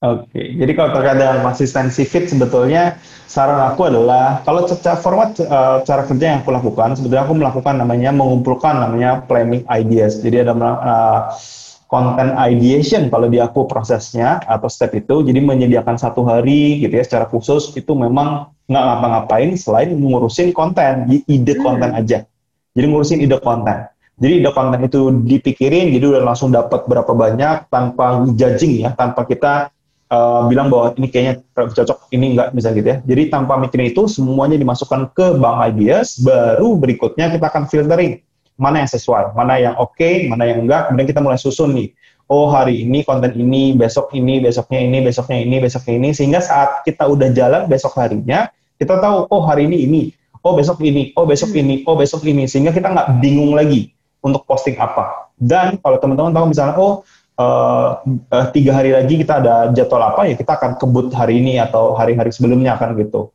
Oke, 0.00 0.32
okay. 0.32 0.56
jadi 0.56 0.72
kalau 0.72 0.96
terkait 0.96 1.20
dengan 1.20 1.44
konsistensi 1.44 2.08
fit 2.08 2.24
sebetulnya 2.24 2.96
saran 3.28 3.60
aku 3.68 3.84
adalah 3.84 4.40
kalau 4.48 4.64
secara 4.64 4.96
format 4.96 5.36
uh, 5.44 5.84
cara 5.84 6.08
kerja 6.08 6.24
yang 6.24 6.38
aku 6.40 6.56
lakukan 6.56 6.96
sebetulnya 6.96 7.28
aku 7.28 7.36
melakukan 7.36 7.76
namanya 7.76 8.08
mengumpulkan 8.08 8.80
namanya 8.80 9.20
planning 9.28 9.60
ideas. 9.68 10.16
Jadi 10.24 10.48
ada 10.48 10.56
uh, 10.56 11.36
content 11.84 12.32
ideation 12.48 13.12
kalau 13.12 13.28
di 13.28 13.44
aku 13.44 13.68
prosesnya 13.68 14.40
atau 14.48 14.72
step 14.72 14.96
itu. 14.96 15.20
Jadi 15.20 15.36
menyediakan 15.36 16.00
satu 16.00 16.24
hari 16.24 16.80
gitu 16.80 16.96
ya 16.96 17.04
secara 17.04 17.28
khusus 17.28 17.68
itu 17.76 17.92
memang 17.92 18.56
nggak 18.72 18.84
ngapa-ngapain 18.86 19.52
selain 19.60 19.92
ngurusin 20.00 20.56
konten, 20.56 21.12
ide 21.28 21.58
hmm. 21.58 21.60
konten 21.60 21.92
aja. 21.92 22.24
Jadi 22.72 22.86
ngurusin 22.88 23.20
ide 23.20 23.36
konten. 23.36 23.84
Jadi 24.16 24.32
ide 24.40 24.50
konten 24.56 24.80
itu 24.80 25.12
dipikirin, 25.28 25.92
jadi 25.92 26.04
udah 26.16 26.22
langsung 26.24 26.48
dapat 26.48 26.88
berapa 26.88 27.12
banyak 27.12 27.68
tanpa 27.68 28.24
judging 28.32 28.80
ya, 28.80 28.96
tanpa 28.96 29.28
kita 29.28 29.68
uh, 30.10 30.50
bilang 30.50 30.68
bahwa 30.68 30.92
ini 30.98 31.08
kayaknya 31.08 31.34
cocok, 31.54 32.10
ini 32.12 32.36
enggak 32.36 32.52
misalnya 32.52 32.76
gitu 32.82 32.88
ya. 32.90 32.98
Jadi 33.06 33.22
tanpa 33.30 33.56
mikirin 33.56 33.94
itu 33.94 34.10
semuanya 34.10 34.58
dimasukkan 34.58 35.14
ke 35.14 35.38
bank 35.38 35.56
ideas, 35.72 36.18
baru 36.20 36.76
berikutnya 36.76 37.30
kita 37.32 37.46
akan 37.48 37.64
filtering 37.70 38.20
mana 38.60 38.84
yang 38.84 38.90
sesuai, 38.92 39.32
mana 39.32 39.56
yang 39.56 39.74
oke, 39.80 39.96
okay, 39.96 40.28
mana 40.28 40.44
yang 40.44 40.66
enggak, 40.66 40.90
kemudian 40.90 41.08
kita 41.08 41.20
mulai 41.24 41.40
susun 41.40 41.72
nih. 41.72 41.88
Oh 42.30 42.46
hari 42.46 42.86
ini 42.86 43.02
konten 43.02 43.34
ini, 43.34 43.74
besok 43.74 44.14
ini, 44.14 44.38
besoknya 44.38 44.86
ini, 44.86 45.02
besoknya 45.02 45.38
ini, 45.42 45.56
besoknya 45.58 45.94
ini, 45.98 46.08
sehingga 46.14 46.38
saat 46.38 46.86
kita 46.86 47.02
udah 47.10 47.34
jalan 47.34 47.66
besok 47.66 47.98
harinya, 47.98 48.46
kita 48.78 49.02
tahu 49.02 49.26
oh 49.26 49.42
hari 49.42 49.66
ini 49.66 49.82
ini, 49.82 50.02
oh 50.46 50.54
besok 50.54 50.78
ini, 50.84 51.10
oh 51.18 51.26
besok 51.26 51.50
ini, 51.58 51.82
oh 51.90 51.98
besok 51.98 52.22
ini, 52.22 52.46
sehingga 52.46 52.70
kita 52.70 52.86
nggak 52.86 53.18
bingung 53.18 53.58
lagi 53.58 53.90
untuk 54.22 54.46
posting 54.46 54.78
apa. 54.78 55.32
Dan 55.40 55.80
kalau 55.82 55.98
teman-teman 55.98 56.30
tahu 56.30 56.46
misalnya, 56.52 56.76
oh 56.78 57.02
uh, 57.40 58.46
tiga 58.52 58.76
hari 58.76 58.92
lagi 58.92 59.16
kita 59.16 59.40
ada 59.40 59.72
jadwal 59.72 60.04
apa 60.04 60.28
ya 60.28 60.34
kita 60.36 60.52
akan 60.60 60.76
kebut 60.76 61.08
hari 61.16 61.40
ini 61.40 61.56
atau 61.56 61.96
hari-hari 61.96 62.28
sebelumnya 62.28 62.76
akan 62.76 63.00
gitu 63.00 63.32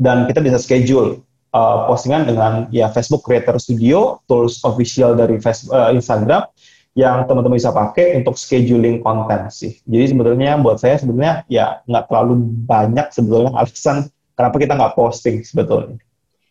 dan 0.00 0.24
kita 0.24 0.40
bisa 0.40 0.56
schedule 0.56 1.20
uh, 1.52 1.88
postingan 1.88 2.28
dengan 2.28 2.52
ya 2.72 2.88
Facebook 2.92 3.24
Creator 3.24 3.60
Studio 3.60 4.20
tools 4.28 4.60
official 4.64 5.16
dari 5.16 5.36
Facebook, 5.40 5.72
uh, 5.72 5.92
Instagram 5.92 6.48
yang 6.96 7.28
teman-teman 7.28 7.60
bisa 7.60 7.76
pakai 7.76 8.16
untuk 8.16 8.40
scheduling 8.40 9.04
konten 9.04 9.52
sih. 9.52 9.76
Jadi 9.84 10.16
sebetulnya 10.16 10.56
buat 10.56 10.80
saya 10.80 10.96
sebetulnya 10.96 11.44
ya 11.52 11.84
nggak 11.84 12.08
terlalu 12.08 12.40
banyak 12.64 13.12
sebetulnya 13.12 13.52
alasan 13.52 14.08
kenapa 14.32 14.56
kita 14.56 14.72
nggak 14.80 14.94
posting 14.96 15.44
sebetulnya. 15.44 16.00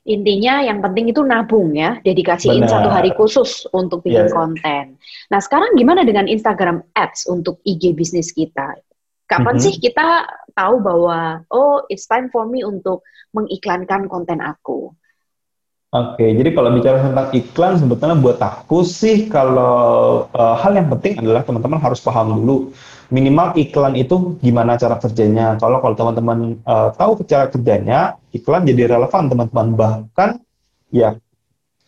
Intinya 0.06 0.62
yang 0.62 0.86
penting 0.86 1.10
itu 1.10 1.26
nabung 1.26 1.74
ya, 1.74 1.98
dedikasiin 2.06 2.62
Benar. 2.62 2.74
satu 2.78 2.90
hari 2.94 3.10
khusus 3.18 3.66
untuk 3.74 4.06
bikin 4.06 4.30
yes. 4.30 4.34
konten. 4.38 5.02
Nah 5.34 5.40
sekarang 5.42 5.74
gimana 5.74 6.06
dengan 6.06 6.30
Instagram 6.30 6.86
Ads 6.94 7.26
untuk 7.26 7.58
IG 7.66 7.98
bisnis 7.98 8.30
kita? 8.30 8.78
Kapan 9.26 9.58
mm 9.58 9.66
-hmm. 9.66 9.66
sih 9.66 9.74
kita 9.82 10.30
tahu 10.54 10.78
bahwa 10.86 11.42
oh 11.50 11.82
it's 11.90 12.06
time 12.06 12.30
for 12.30 12.46
me 12.46 12.62
untuk 12.62 13.02
mengiklankan 13.34 14.06
konten 14.06 14.46
aku? 14.46 14.94
Oke, 15.96 16.28
jadi 16.36 16.52
kalau 16.52 16.76
bicara 16.76 17.00
tentang 17.00 17.32
iklan 17.32 17.74
sebetulnya 17.80 18.20
buat 18.20 18.36
aku 18.36 18.84
sih 18.84 19.32
kalau 19.32 20.28
uh, 20.36 20.56
hal 20.60 20.76
yang 20.76 20.92
penting 20.92 21.24
adalah 21.24 21.42
teman-teman 21.48 21.80
harus 21.80 22.04
paham 22.04 22.36
dulu 22.36 22.76
minimal 23.14 23.54
iklan 23.58 23.94
itu 23.94 24.40
gimana 24.42 24.78
cara 24.80 24.98
kerjanya. 24.98 25.58
Kalau 25.62 25.82
kalau 25.82 25.96
teman-teman 25.98 26.58
uh, 26.66 26.90
tahu 26.96 27.22
cara 27.26 27.50
kerjanya, 27.50 28.18
iklan 28.34 28.66
jadi 28.66 28.98
relevan 28.98 29.30
teman-teman. 29.30 29.68
Bahkan 29.78 30.30
ya 30.90 31.18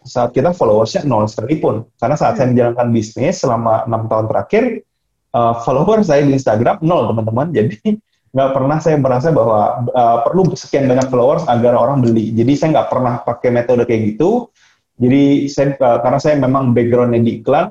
saat 0.06 0.32
kita 0.32 0.54
followersnya 0.54 1.04
nol 1.08 1.26
sekalipun. 1.26 1.88
Karena 1.98 2.16
saat 2.16 2.38
saya 2.38 2.54
menjalankan 2.54 2.88
bisnis 2.94 3.42
selama 3.42 3.86
enam 3.90 4.06
tahun 4.06 4.26
terakhir, 4.30 4.64
uh, 5.34 5.54
follower 5.66 6.06
saya 6.06 6.22
di 6.26 6.34
Instagram 6.38 6.82
nol 6.86 7.10
teman-teman. 7.10 7.48
Jadi 7.54 7.98
nggak 8.28 8.52
pernah 8.54 8.78
saya 8.78 8.96
merasa 9.02 9.34
bahwa 9.34 9.88
uh, 9.96 10.18
perlu 10.22 10.54
sekian 10.54 10.86
banyak 10.86 11.08
followers 11.10 11.48
agar 11.50 11.74
orang 11.74 12.06
beli. 12.06 12.36
Jadi 12.36 12.54
saya 12.54 12.70
nggak 12.78 12.90
pernah 12.92 13.14
pakai 13.26 13.50
metode 13.50 13.84
kayak 13.88 14.14
gitu. 14.14 14.54
Jadi 14.98 15.46
saya 15.50 15.78
uh, 15.78 16.02
karena 16.02 16.20
saya 16.22 16.36
memang 16.42 16.74
backgroundnya 16.74 17.22
di 17.22 17.42
iklan, 17.42 17.70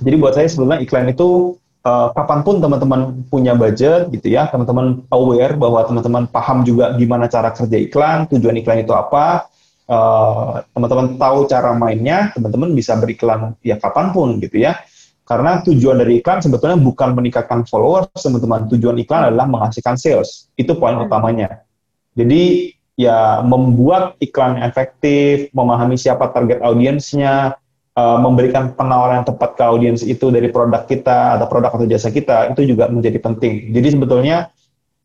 jadi 0.00 0.16
buat 0.16 0.32
saya 0.32 0.48
sebenarnya 0.48 0.80
iklan 0.88 1.12
itu 1.12 1.60
uh, 1.82 2.08
kapan 2.14 2.40
pun 2.46 2.56
teman-teman 2.62 3.26
punya 3.28 3.52
budget 3.54 4.08
gitu 4.14 4.32
ya, 4.32 4.48
teman-teman 4.48 5.02
aware 5.10 5.54
bahwa 5.58 5.82
teman-teman 5.86 6.24
paham 6.30 6.62
juga 6.62 6.94
gimana 6.96 7.26
cara 7.26 7.50
kerja 7.50 7.78
iklan, 7.78 8.30
tujuan 8.30 8.56
iklan 8.58 8.82
itu 8.82 8.94
apa, 8.94 9.50
uh, 9.90 10.62
teman-teman 10.72 11.18
tahu 11.18 11.46
cara 11.50 11.70
mainnya, 11.74 12.30
teman-teman 12.34 12.72
bisa 12.72 12.96
beriklan 12.98 13.54
ya 13.60 13.78
kapan 13.78 14.14
pun 14.14 14.38
gitu 14.38 14.62
ya. 14.62 14.78
Karena 15.22 15.62
tujuan 15.62 16.02
dari 16.02 16.18
iklan 16.18 16.42
sebetulnya 16.42 16.76
bukan 16.76 17.14
meningkatkan 17.14 17.62
followers, 17.64 18.10
teman-teman. 18.18 18.66
Tujuan 18.68 18.98
iklan 19.00 19.30
adalah 19.30 19.46
menghasilkan 19.46 19.94
sales. 19.94 20.50
Itu 20.58 20.76
poin 20.76 20.98
hmm. 20.98 21.06
utamanya. 21.08 21.62
Jadi 22.12 22.74
ya 22.98 23.40
membuat 23.40 24.18
iklan 24.20 24.60
efektif, 24.60 25.48
memahami 25.56 25.96
siapa 25.96 26.28
target 26.34 26.60
audiensnya, 26.60 27.56
uh, 27.96 28.18
memberikan 28.20 28.72
penawaran 28.72 29.22
yang 29.22 29.28
tepat 29.28 29.50
ke 29.56 29.62
audiens 29.62 30.00
itu 30.04 30.32
dari 30.32 30.48
produk 30.48 30.84
kita 30.84 31.36
atau 31.38 31.46
produk 31.48 31.72
atau 31.72 31.86
jasa 31.88 32.08
kita 32.08 32.52
itu 32.52 32.74
juga 32.76 32.88
menjadi 32.88 33.18
penting. 33.20 33.72
Jadi 33.72 33.88
sebetulnya 33.98 34.52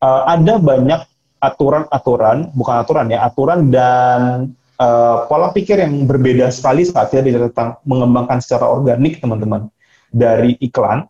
uh, 0.00 0.22
ada 0.28 0.56
banyak 0.60 1.00
aturan-aturan, 1.38 2.50
bukan 2.52 2.74
aturan 2.82 3.06
ya, 3.12 3.22
aturan 3.22 3.70
dan 3.70 4.52
uh, 4.80 5.26
pola 5.30 5.54
pikir 5.54 5.78
yang 5.78 6.06
berbeda 6.06 6.50
sekali 6.50 6.86
saat 6.86 7.14
kita 7.14 7.22
bicara 7.22 7.46
tentang 7.50 7.70
mengembangkan 7.86 8.38
secara 8.42 8.66
organik 8.66 9.22
teman-teman 9.22 9.70
dari 10.10 10.56
iklan 10.62 11.06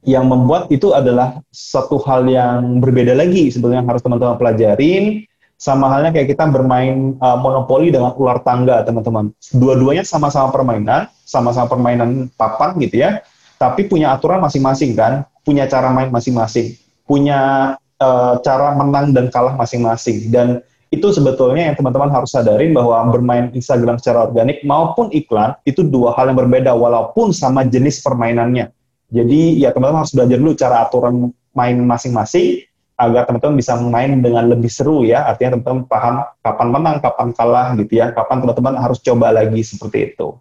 yang 0.00 0.24
membuat 0.24 0.72
itu 0.72 0.96
adalah 0.96 1.44
satu 1.52 2.00
hal 2.08 2.24
yang 2.24 2.80
berbeda 2.80 3.12
lagi 3.12 3.52
sebetulnya 3.52 3.84
harus 3.84 4.00
teman-teman 4.00 4.40
pelajarin 4.40 5.28
sama 5.60 5.92
halnya 5.92 6.08
kayak 6.08 6.32
kita 6.32 6.48
bermain 6.48 7.20
uh, 7.20 7.36
monopoli 7.36 7.92
dengan 7.92 8.16
ular 8.16 8.40
tangga, 8.40 8.80
teman-teman. 8.80 9.28
Dua-duanya 9.52 10.08
sama-sama 10.08 10.48
permainan, 10.48 11.12
sama-sama 11.28 11.68
permainan 11.68 12.32
papan 12.32 12.80
gitu 12.80 13.04
ya, 13.04 13.20
tapi 13.60 13.84
punya 13.84 14.16
aturan 14.16 14.40
masing-masing 14.40 14.96
kan, 14.96 15.28
punya 15.44 15.68
cara 15.68 15.92
main 15.92 16.08
masing-masing, 16.08 16.80
punya 17.04 17.76
uh, 18.00 18.40
cara 18.40 18.72
menang 18.72 19.12
dan 19.12 19.28
kalah 19.28 19.52
masing-masing. 19.52 20.32
Dan 20.32 20.64
itu 20.88 21.12
sebetulnya 21.12 21.68
yang 21.68 21.76
teman-teman 21.76 22.08
harus 22.08 22.32
sadarin 22.32 22.72
bahwa 22.72 22.96
bermain 23.12 23.52
Instagram 23.52 24.00
secara 24.00 24.32
organik 24.32 24.64
maupun 24.64 25.12
iklan 25.12 25.60
itu 25.68 25.84
dua 25.84 26.16
hal 26.16 26.32
yang 26.32 26.40
berbeda 26.40 26.72
walaupun 26.72 27.36
sama 27.36 27.68
jenis 27.68 28.00
permainannya. 28.00 28.72
Jadi 29.12 29.60
ya 29.60 29.76
teman-teman 29.76 30.08
harus 30.08 30.16
belajar 30.16 30.40
dulu 30.40 30.56
cara 30.56 30.88
aturan 30.88 31.28
main 31.52 31.76
masing-masing 31.84 32.64
agar 33.00 33.24
teman-teman 33.24 33.56
bisa 33.56 33.72
main 33.80 34.20
dengan 34.20 34.44
lebih 34.52 34.68
seru 34.68 35.08
ya. 35.08 35.24
Artinya 35.24 35.56
teman-teman 35.56 35.88
paham 35.88 36.14
kapan 36.44 36.68
menang, 36.68 36.96
kapan 37.00 37.28
kalah 37.32 37.68
gitu 37.80 37.92
ya. 37.96 38.12
Kapan 38.12 38.44
teman-teman 38.44 38.76
harus 38.76 39.00
coba 39.00 39.32
lagi 39.32 39.64
seperti 39.64 40.12
itu. 40.12 40.36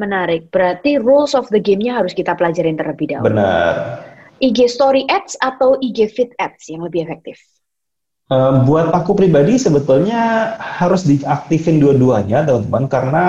Menarik. 0.00 0.48
Berarti 0.48 0.96
rules 0.96 1.36
of 1.36 1.52
the 1.52 1.60
game-nya 1.60 2.00
harus 2.00 2.16
kita 2.16 2.32
pelajarin 2.32 2.80
terlebih 2.80 3.12
dahulu. 3.12 3.28
Benar. 3.28 3.72
IG 4.40 4.72
Story 4.72 5.04
Ads 5.12 5.36
atau 5.44 5.76
IG 5.84 6.08
Feed 6.16 6.32
Ads 6.40 6.72
yang 6.72 6.82
lebih 6.88 7.04
efektif? 7.04 7.36
Uh, 8.32 8.64
buat 8.64 8.88
aku 8.88 9.12
pribadi 9.12 9.60
sebetulnya 9.60 10.56
harus 10.56 11.04
diaktifin 11.04 11.76
dua-duanya 11.76 12.48
teman-teman 12.48 12.88
karena 12.88 13.24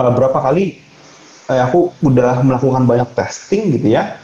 uh, 0.00 0.08
berapa 0.08 0.40
kali 0.40 0.80
uh, 1.52 1.68
aku 1.68 1.92
udah 2.00 2.40
melakukan 2.40 2.88
banyak 2.88 3.08
testing 3.12 3.76
gitu 3.76 3.92
ya. 3.92 4.16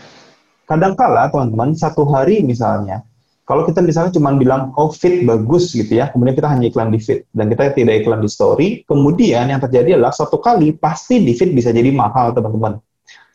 Kadangkala 0.65 1.29
teman-teman 1.29 1.77
satu 1.77 2.09
hari 2.09 2.41
misalnya 2.41 3.05
kalau 3.45 3.69
kita 3.69 3.85
misalnya 3.85 4.09
cuma 4.17 4.33
bilang 4.33 4.73
oh 4.73 4.89
bagus 5.29 5.77
gitu 5.77 6.01
ya, 6.01 6.09
kemudian 6.09 6.33
kita 6.33 6.49
hanya 6.49 6.65
iklan 6.73 6.89
di 6.89 6.97
fit 6.97 7.29
dan 7.37 7.53
kita 7.53 7.77
tidak 7.77 8.01
iklan 8.01 8.25
di 8.25 8.31
story, 8.33 8.69
kemudian 8.89 9.53
yang 9.53 9.61
terjadi 9.61 10.01
adalah 10.01 10.17
satu 10.17 10.41
kali 10.41 10.73
pasti 10.73 11.21
di 11.21 11.37
fit 11.37 11.53
bisa 11.53 11.69
jadi 11.69 11.93
mahal 11.93 12.33
teman-teman. 12.33 12.81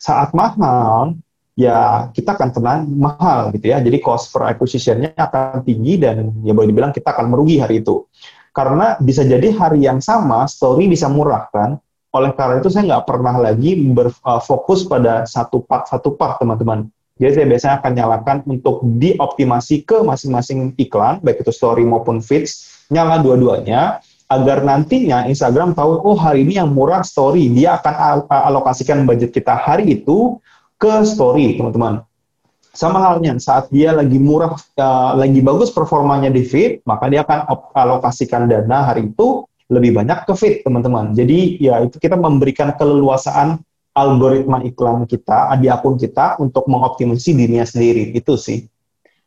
Saat 0.02 0.34
mahal, 0.34 1.14
ya 1.54 2.10
kita 2.10 2.34
akan 2.34 2.50
kena 2.50 2.74
mahal 2.90 3.54
gitu 3.54 3.70
ya. 3.70 3.78
Jadi 3.78 4.02
cost 4.02 4.34
per 4.34 4.50
acquisition-nya 4.50 5.14
akan 5.14 5.62
tinggi 5.62 5.94
dan 6.02 6.34
ya 6.42 6.58
boleh 6.58 6.74
dibilang 6.74 6.90
kita 6.90 7.14
akan 7.14 7.30
merugi 7.30 7.62
hari 7.62 7.78
itu. 7.78 8.02
Karena 8.50 8.98
bisa 8.98 9.22
jadi 9.22 9.54
hari 9.54 9.86
yang 9.86 10.02
sama 10.02 10.42
story 10.50 10.90
bisa 10.90 11.06
murah 11.06 11.46
kan. 11.54 11.78
Oleh 12.10 12.34
karena 12.34 12.58
itu 12.58 12.66
saya 12.66 12.98
nggak 12.98 13.06
pernah 13.06 13.38
lagi 13.38 13.78
berfokus 13.78 14.90
pada 14.90 15.22
satu 15.22 15.62
part 15.62 15.86
satu 15.86 16.18
part 16.18 16.42
teman-teman 16.42 16.90
jadi 17.20 17.32
saya 17.36 17.46
biasanya 17.52 17.74
akan 17.84 17.92
nyalakan 17.92 18.36
untuk 18.48 18.80
dioptimasi 18.96 19.84
ke 19.84 20.00
masing-masing 20.00 20.72
iklan, 20.80 21.20
baik 21.20 21.44
itu 21.44 21.52
story 21.52 21.84
maupun 21.84 22.24
feeds, 22.24 22.80
nyala 22.88 23.20
dua-duanya, 23.20 24.00
agar 24.32 24.64
nantinya 24.64 25.28
Instagram 25.28 25.76
tahu, 25.76 26.00
oh 26.00 26.16
hari 26.16 26.48
ini 26.48 26.56
yang 26.56 26.72
murah 26.72 27.04
story, 27.04 27.52
dia 27.52 27.76
akan 27.76 28.24
alokasikan 28.24 29.04
budget 29.04 29.36
kita 29.36 29.52
hari 29.52 30.00
itu 30.00 30.40
ke 30.80 31.04
story, 31.04 31.60
teman-teman. 31.60 32.00
Sama 32.72 33.04
halnya, 33.04 33.36
saat 33.36 33.68
dia 33.68 33.92
lagi 33.92 34.16
murah, 34.16 34.56
uh, 34.56 35.12
lagi 35.12 35.44
bagus 35.44 35.68
performanya 35.74 36.32
di 36.32 36.40
feed, 36.40 36.80
maka 36.88 37.12
dia 37.12 37.20
akan 37.20 37.52
alokasikan 37.76 38.48
dana 38.48 38.88
hari 38.88 39.12
itu 39.12 39.44
lebih 39.68 39.92
banyak 39.92 40.24
ke 40.24 40.32
feed, 40.32 40.54
teman-teman. 40.64 41.12
Jadi 41.12 41.60
ya 41.60 41.84
itu 41.84 42.00
kita 42.00 42.16
memberikan 42.16 42.72
keleluasaan 42.80 43.60
algoritma 44.00 44.64
iklan 44.64 45.04
kita 45.04 45.52
di 45.60 45.68
akun 45.68 46.00
kita 46.00 46.40
untuk 46.40 46.64
mengoptimasi 46.66 47.36
dirinya 47.36 47.68
sendiri 47.68 48.16
itu 48.16 48.34
sih. 48.40 48.64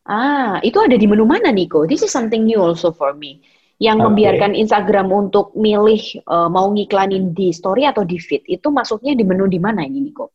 Ah, 0.04 0.60
itu 0.60 0.76
ada 0.84 1.00
di 1.00 1.08
menu 1.08 1.24
mana 1.24 1.54
Niko? 1.54 1.88
This 1.88 2.04
is 2.04 2.12
something 2.12 2.44
new 2.44 2.60
also 2.60 2.92
for 2.92 3.16
me. 3.16 3.40
Yang 3.80 3.98
okay. 4.00 4.06
membiarkan 4.10 4.52
Instagram 4.54 5.08
untuk 5.12 5.56
milih 5.56 6.02
uh, 6.28 6.52
mau 6.52 6.68
ngiklanin 6.72 7.32
di 7.32 7.56
story 7.56 7.88
atau 7.88 8.04
di 8.04 8.20
feed 8.20 8.44
itu 8.48 8.68
masuknya 8.68 9.16
di 9.16 9.24
menu 9.24 9.48
di 9.48 9.60
mana 9.64 9.88
ini 9.88 10.12
Niko? 10.12 10.32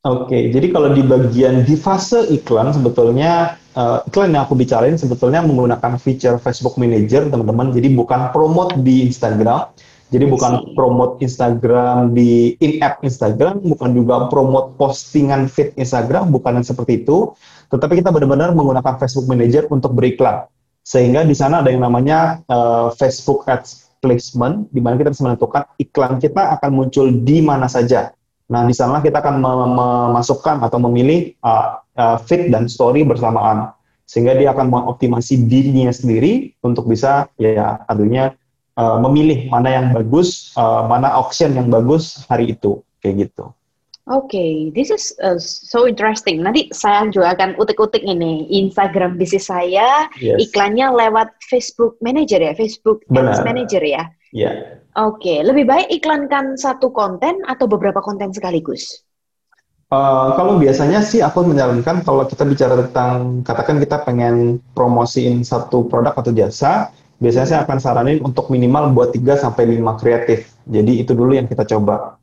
Oke, 0.00 0.32
okay, 0.32 0.42
jadi 0.48 0.72
kalau 0.72 0.96
di 0.96 1.04
bagian 1.04 1.60
di 1.60 1.76
fase 1.76 2.24
iklan 2.32 2.72
sebetulnya 2.72 3.60
uh, 3.76 4.00
iklan 4.08 4.32
yang 4.32 4.48
aku 4.48 4.56
bicarain 4.56 4.96
sebetulnya 4.96 5.44
menggunakan 5.44 6.00
feature 6.00 6.40
Facebook 6.40 6.80
Manager 6.80 7.28
teman-teman. 7.28 7.68
Jadi 7.68 7.92
bukan 7.92 8.32
promote 8.32 8.80
di 8.80 9.04
Instagram, 9.04 9.68
jadi 10.10 10.26
bukan 10.26 10.74
promote 10.74 11.22
Instagram 11.22 12.10
di 12.10 12.58
in-app 12.58 12.98
Instagram, 13.06 13.62
bukan 13.62 13.90
juga 13.94 14.26
promote 14.26 14.74
postingan 14.74 15.46
feed 15.46 15.70
Instagram, 15.78 16.34
bukan 16.34 16.58
yang 16.58 16.66
seperti 16.66 17.06
itu. 17.06 17.30
Tetapi 17.70 18.02
kita 18.02 18.10
benar-benar 18.10 18.50
menggunakan 18.50 18.98
Facebook 18.98 19.30
Manager 19.30 19.70
untuk 19.70 19.94
beriklan. 19.94 20.50
Sehingga 20.82 21.22
di 21.22 21.38
sana 21.38 21.62
ada 21.62 21.70
yang 21.70 21.86
namanya 21.86 22.42
uh, 22.50 22.90
Facebook 22.98 23.46
Ads 23.46 24.02
Placement, 24.02 24.66
di 24.74 24.82
mana 24.82 24.98
kita 24.98 25.14
bisa 25.14 25.22
menentukan 25.22 25.62
iklan 25.78 26.18
kita 26.18 26.58
akan 26.58 26.70
muncul 26.74 27.06
di 27.06 27.38
mana 27.38 27.70
saja. 27.70 28.10
Nah, 28.50 28.66
di 28.66 28.74
sana 28.74 28.98
kita 28.98 29.22
akan 29.22 29.38
memasukkan 29.38 30.66
atau 30.66 30.82
memilih 30.90 31.38
uh, 31.46 31.78
uh, 31.94 32.18
feed 32.18 32.50
dan 32.50 32.66
story 32.66 33.06
bersamaan. 33.06 33.70
Sehingga 34.10 34.34
dia 34.34 34.50
akan 34.50 34.74
mengoptimasi 34.74 35.46
dirinya 35.46 35.94
sendiri 35.94 36.58
untuk 36.66 36.90
bisa 36.90 37.30
ya 37.38 37.78
artinya 37.86 38.34
uh, 38.80 38.96
memilih 39.04 39.52
mana 39.52 39.68
yang 39.68 39.86
bagus, 39.92 40.56
uh, 40.56 40.88
mana 40.88 41.12
auction 41.12 41.52
yang 41.52 41.68
bagus 41.68 42.24
hari 42.32 42.56
itu, 42.56 42.80
kayak 43.04 43.28
gitu. 43.28 43.52
Oke, 44.10 44.32
okay, 44.32 44.54
this 44.74 44.90
is 44.90 45.14
uh, 45.22 45.38
so 45.38 45.86
interesting. 45.86 46.40
Nanti 46.40 46.72
saya 46.72 47.06
juga 47.12 47.36
akan 47.36 47.60
utik-utik 47.60 48.02
ini 48.02 48.48
Instagram 48.48 49.20
bisnis 49.20 49.52
saya, 49.52 50.08
yes. 50.18 50.40
iklannya 50.40 50.90
lewat 50.90 51.30
Facebook 51.46 52.00
Manager 52.02 52.40
ya, 52.42 52.56
Facebook 52.56 53.04
Benar. 53.06 53.36
Ads 53.36 53.46
Manager 53.46 53.82
ya. 53.84 54.08
Iya. 54.34 54.42
Yeah. 54.50 54.54
Oke, 54.98 55.22
okay. 55.22 55.38
lebih 55.46 55.70
baik 55.70 55.86
iklankan 55.94 56.58
satu 56.58 56.90
konten 56.90 57.38
atau 57.46 57.70
beberapa 57.70 58.02
konten 58.02 58.34
sekaligus? 58.34 59.06
Uh, 59.90 60.34
kalau 60.34 60.58
biasanya 60.58 61.02
sih 61.02 61.18
aku 61.18 61.46
menyarankan 61.46 62.06
kalau 62.06 62.22
kita 62.22 62.46
bicara 62.46 62.78
tentang 62.78 63.42
katakan 63.42 63.82
kita 63.82 64.02
pengen 64.06 64.62
promosiin 64.74 65.42
satu 65.42 65.86
produk 65.86 66.14
atau 66.14 66.30
jasa, 66.30 66.94
biasanya 67.20 67.46
saya 67.46 67.60
akan 67.68 67.78
saranin 67.78 68.18
untuk 68.24 68.48
minimal 68.48 68.90
buat 68.96 69.12
3 69.12 69.36
sampai 69.36 69.76
5 69.76 70.00
kreatif. 70.00 70.50
Jadi 70.64 71.04
itu 71.04 71.12
dulu 71.12 71.36
yang 71.36 71.46
kita 71.46 71.68
coba. 71.68 72.16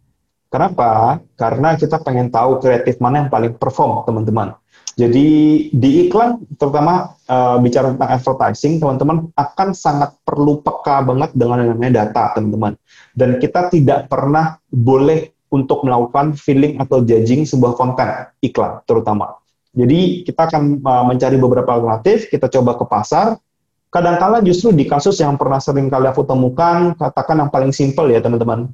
Kenapa? 0.50 1.22
Karena 1.38 1.78
kita 1.78 2.02
pengen 2.02 2.34
tahu 2.34 2.58
kreatif 2.64 2.98
mana 2.98 3.24
yang 3.24 3.30
paling 3.30 3.56
perform, 3.56 4.04
teman-teman. 4.08 4.58
Jadi 4.98 5.28
di 5.70 6.10
iklan, 6.10 6.42
terutama 6.58 7.14
uh, 7.30 7.62
bicara 7.62 7.94
tentang 7.94 8.10
advertising, 8.18 8.82
teman-teman 8.82 9.30
akan 9.38 9.70
sangat 9.78 10.18
perlu 10.26 10.66
peka 10.66 11.06
banget 11.06 11.38
dengan 11.38 11.62
yang 11.62 11.78
namanya 11.78 12.10
data, 12.10 12.34
teman-teman. 12.34 12.74
Dan 13.14 13.38
kita 13.38 13.70
tidak 13.70 14.10
pernah 14.10 14.58
boleh 14.74 15.30
untuk 15.54 15.86
melakukan 15.86 16.34
feeling 16.34 16.82
atau 16.82 17.06
judging 17.06 17.46
sebuah 17.46 17.78
konten 17.78 18.10
iklan, 18.42 18.82
terutama. 18.90 19.38
Jadi 19.78 20.26
kita 20.26 20.50
akan 20.50 20.82
uh, 20.82 21.06
mencari 21.06 21.38
beberapa 21.38 21.78
alternatif, 21.78 22.34
kita 22.34 22.50
coba 22.50 22.82
ke 22.82 22.86
pasar, 22.90 23.38
Kadangkala 23.88 24.44
justru 24.44 24.76
di 24.76 24.84
kasus 24.84 25.16
yang 25.24 25.40
pernah 25.40 25.64
sering 25.64 25.88
kali 25.88 26.12
aku 26.12 26.28
temukan, 26.28 26.92
katakan 27.00 27.40
yang 27.40 27.52
paling 27.52 27.72
simpel 27.72 28.12
ya 28.12 28.20
teman-teman. 28.20 28.68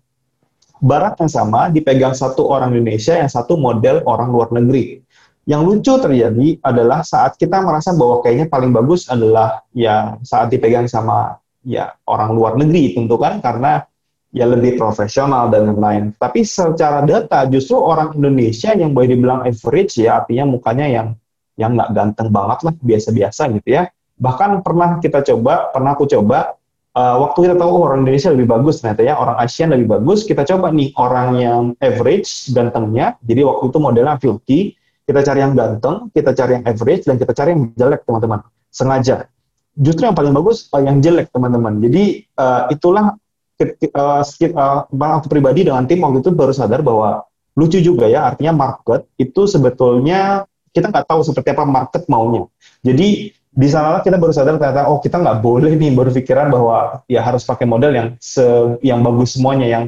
Barat 0.82 1.16
yang 1.22 1.32
sama 1.32 1.70
dipegang 1.70 2.18
satu 2.18 2.50
orang 2.50 2.74
Indonesia, 2.74 3.16
yang 3.16 3.30
satu 3.30 3.56
model 3.56 4.02
orang 4.10 4.34
luar 4.34 4.50
negeri. 4.50 5.00
Yang 5.46 5.62
lucu 5.64 5.94
terjadi 6.02 6.48
adalah 6.66 7.06
saat 7.06 7.38
kita 7.38 7.62
merasa 7.62 7.94
bahwa 7.94 8.26
kayaknya 8.26 8.50
paling 8.50 8.74
bagus 8.74 9.06
adalah 9.06 9.62
ya 9.76 10.18
saat 10.26 10.50
dipegang 10.50 10.90
sama 10.90 11.38
ya 11.62 11.94
orang 12.10 12.34
luar 12.34 12.58
negeri 12.60 12.96
tentu 12.96 13.16
kan 13.16 13.40
karena 13.40 13.86
ya 14.34 14.50
lebih 14.50 14.82
profesional 14.82 15.48
dan 15.54 15.72
lain-lain. 15.72 16.04
Tapi 16.18 16.42
secara 16.42 17.06
data 17.06 17.46
justru 17.48 17.78
orang 17.78 18.18
Indonesia 18.18 18.74
yang 18.74 18.98
boleh 18.98 19.14
dibilang 19.14 19.46
average 19.46 20.02
ya 20.02 20.24
artinya 20.24 20.50
mukanya 20.50 20.88
yang 20.90 21.08
yang 21.54 21.78
nggak 21.78 21.92
ganteng 21.94 22.30
banget 22.34 22.60
lah 22.66 22.74
biasa-biasa 22.82 23.42
gitu 23.62 23.70
ya 23.78 23.84
Bahkan 24.24 24.64
pernah 24.64 25.04
kita 25.04 25.20
coba, 25.20 25.68
pernah 25.76 26.00
aku 26.00 26.08
coba, 26.08 26.56
uh, 26.96 27.16
waktu 27.28 27.52
kita 27.52 27.56
tahu 27.60 27.70
oh, 27.76 27.84
orang 27.84 28.08
Indonesia 28.08 28.32
lebih 28.32 28.48
bagus 28.48 28.80
ternyata 28.80 29.04
ya, 29.04 29.20
orang 29.20 29.36
Asian 29.44 29.76
lebih 29.76 30.00
bagus, 30.00 30.24
kita 30.24 30.48
coba 30.48 30.72
nih 30.72 30.96
orang 30.96 31.30
yang 31.44 31.62
average 31.84 32.48
gantengnya, 32.56 33.20
jadi 33.28 33.44
waktu 33.44 33.68
itu 33.68 33.78
modelnya 33.84 34.16
filthy, 34.24 34.60
kita 35.04 35.20
cari 35.20 35.44
yang 35.44 35.54
ganteng, 35.60 36.08
kita 36.16 36.32
cari 36.32 36.52
yang 36.56 36.64
average, 36.64 37.04
dan 37.04 37.16
kita 37.20 37.36
cari 37.36 37.50
yang 37.52 37.64
jelek 37.76 38.02
teman-teman, 38.08 38.40
sengaja. 38.72 39.28
Justru 39.76 40.08
yang 40.08 40.16
paling 40.16 40.32
bagus 40.32 40.72
uh, 40.72 40.80
yang 40.80 41.04
jelek 41.04 41.28
teman-teman. 41.36 41.84
Jadi 41.84 42.24
uh, 42.40 42.72
itulah 42.72 43.20
uh, 43.60 44.24
uh, 44.24 45.22
pribadi 45.28 45.68
dengan 45.68 45.84
tim 45.84 46.00
waktu 46.00 46.24
itu 46.24 46.32
baru 46.32 46.56
sadar 46.56 46.80
bahwa 46.80 47.28
lucu 47.60 47.84
juga 47.84 48.08
ya, 48.08 48.32
artinya 48.32 48.56
market 48.56 49.04
itu 49.20 49.44
sebetulnya 49.52 50.48
kita 50.72 50.90
nggak 50.90 51.06
tahu 51.06 51.22
seperti 51.22 51.54
apa 51.54 51.66
market 51.68 52.08
maunya. 52.08 52.48
Jadi 52.82 53.36
di 53.54 53.70
sana 53.70 54.02
kita 54.02 54.18
baru 54.18 54.34
sadar 54.34 54.58
ternyata 54.58 54.90
oh 54.90 54.98
kita 54.98 55.22
nggak 55.22 55.46
boleh 55.46 55.78
nih 55.78 55.94
berpikiran 55.94 56.50
bahwa 56.50 57.06
ya 57.06 57.22
harus 57.22 57.46
pakai 57.46 57.70
model 57.70 57.94
yang 57.94 58.08
se 58.18 58.42
yang 58.82 59.06
bagus 59.06 59.38
semuanya 59.38 59.70
yang 59.70 59.84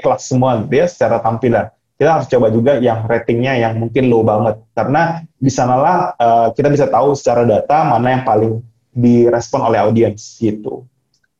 class 0.00 0.32
semua 0.32 0.64
gitu 0.64 0.80
ya 0.80 0.86
secara 0.88 1.20
tampilan 1.20 1.68
kita 2.00 2.10
harus 2.18 2.26
coba 2.26 2.48
juga 2.48 2.72
yang 2.80 3.04
ratingnya 3.04 3.52
yang 3.62 3.78
mungkin 3.78 4.08
low 4.08 4.24
banget 4.24 4.58
karena 4.72 5.22
di 5.36 5.50
sanalah 5.52 6.16
uh, 6.16 6.48
kita 6.56 6.72
bisa 6.72 6.88
tahu 6.88 7.12
secara 7.12 7.44
data 7.44 7.84
mana 7.84 8.18
yang 8.18 8.24
paling 8.24 8.52
direspon 8.92 9.62
oleh 9.64 9.78
audiens 9.80 10.36
gitu. 10.40 10.82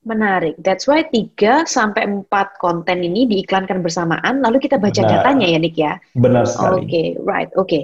Menarik. 0.03 0.59
That's 0.59 0.91
why 0.91 1.07
3 1.07 1.67
sampai 1.67 2.27
4 2.27 2.27
konten 2.59 2.99
ini 3.07 3.27
diiklankan 3.27 3.83
bersamaan 3.87 4.43
lalu 4.43 4.59
kita 4.59 4.79
baca 4.79 4.99
Benar. 4.99 5.23
datanya 5.23 5.47
ya 5.47 5.59
Nick 5.63 5.79
ya. 5.79 5.99
Benar 6.15 6.47
sekali. 6.47 6.79
Oke, 6.79 6.87
okay, 6.87 7.07
right. 7.23 7.51
Oke. 7.55 7.67
Okay. 7.67 7.83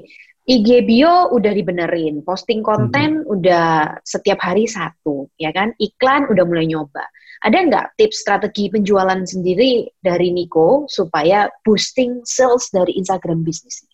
IG 0.48 0.88
bio 0.88 1.28
udah 1.36 1.52
dibenerin, 1.52 2.24
posting 2.24 2.64
konten 2.64 3.20
hmm. 3.20 3.34
udah 3.36 4.00
setiap 4.00 4.40
hari 4.40 4.64
satu, 4.64 5.28
ya 5.36 5.52
kan? 5.52 5.76
Iklan 5.76 6.24
udah 6.32 6.44
mulai 6.48 6.64
nyoba. 6.64 7.04
Ada 7.44 7.68
nggak 7.68 7.86
tips 8.00 8.24
strategi 8.24 8.72
penjualan 8.72 9.20
sendiri 9.28 9.92
dari 10.00 10.32
Nico 10.32 10.88
supaya 10.88 11.52
boosting 11.68 12.24
sales 12.24 12.72
dari 12.72 12.96
Instagram 12.96 13.44
bisnis? 13.44 13.84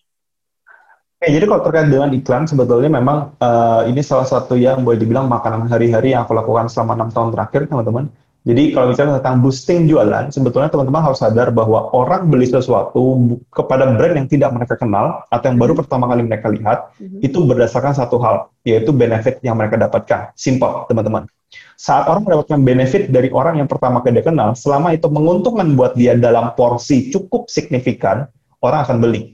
Oke, 1.19 1.27
jadi 1.27 1.43
kalau 1.43 1.61
terkait 1.67 1.91
dengan 1.91 2.15
iklan, 2.15 2.47
sebetulnya 2.47 2.87
memang 3.03 3.35
uh, 3.35 3.83
ini 3.91 3.99
salah 3.99 4.25
satu 4.25 4.55
yang 4.55 4.87
boleh 4.87 4.95
dibilang 4.95 5.27
makanan 5.27 5.67
hari-hari 5.67 6.15
yang 6.15 6.23
aku 6.23 6.39
lakukan 6.39 6.71
selama 6.71 6.95
enam 6.95 7.11
tahun 7.11 7.35
terakhir, 7.35 7.67
teman-teman 7.67 8.07
jadi 8.45 8.77
kalau 8.77 8.93
bicara 8.93 9.17
tentang 9.17 9.41
boosting 9.41 9.89
jualan, 9.89 10.29
sebetulnya 10.29 10.69
teman-teman 10.69 11.01
harus 11.01 11.17
sadar 11.17 11.49
bahwa 11.49 11.89
orang 11.97 12.29
beli 12.29 12.45
sesuatu 12.45 13.41
kepada 13.49 13.89
brand 13.97 14.21
yang 14.21 14.29
tidak 14.29 14.53
mereka 14.53 14.77
kenal 14.77 15.25
atau 15.33 15.49
yang 15.49 15.57
baru 15.57 15.73
mm-hmm. 15.73 15.81
pertama 15.81 16.05
kali 16.05 16.21
mereka 16.29 16.47
lihat, 16.53 16.93
mm-hmm. 17.01 17.25
itu 17.25 17.41
berdasarkan 17.41 17.97
satu 17.97 18.21
hal, 18.21 18.53
yaitu 18.61 18.93
benefit 18.93 19.41
yang 19.41 19.57
mereka 19.57 19.81
dapatkan. 19.81 20.29
Simple, 20.37 20.85
teman-teman. 20.85 21.25
Saat 21.73 22.05
orang 22.05 22.21
mendapatkan 22.21 22.61
benefit 22.61 23.03
dari 23.09 23.33
orang 23.33 23.65
yang 23.65 23.65
pertama 23.65 24.05
kali 24.05 24.21
dia 24.21 24.29
kenal, 24.29 24.53
selama 24.53 24.93
itu 24.93 25.09
menguntungkan 25.09 25.73
buat 25.73 25.97
dia 25.97 26.13
dalam 26.13 26.53
porsi 26.53 27.09
cukup 27.09 27.49
signifikan, 27.49 28.29
orang 28.61 28.85
akan 28.85 29.01
beli. 29.01 29.33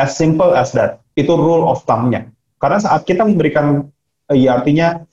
As 0.00 0.16
simple 0.16 0.56
as 0.56 0.72
that. 0.72 1.04
Itu 1.12 1.36
rule 1.36 1.68
of 1.68 1.84
thumb-nya. 1.84 2.32
Karena 2.56 2.80
saat 2.80 3.04
kita 3.04 3.28
memberikan, 3.28 3.92
ya 4.32 4.56
artinya, 4.56 5.04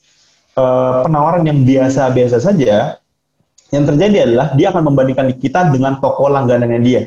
uh, 0.56 1.04
penawaran 1.04 1.44
yang 1.44 1.68
biasa-biasa 1.68 2.40
saja, 2.40 2.96
yang 3.76 3.84
terjadi 3.84 4.16
adalah 4.24 4.56
dia 4.56 4.72
akan 4.72 4.82
membandingkan 4.88 5.36
kita 5.36 5.68
dengan 5.68 6.00
toko 6.00 6.32
langganannya 6.32 6.80
dia. 6.80 7.02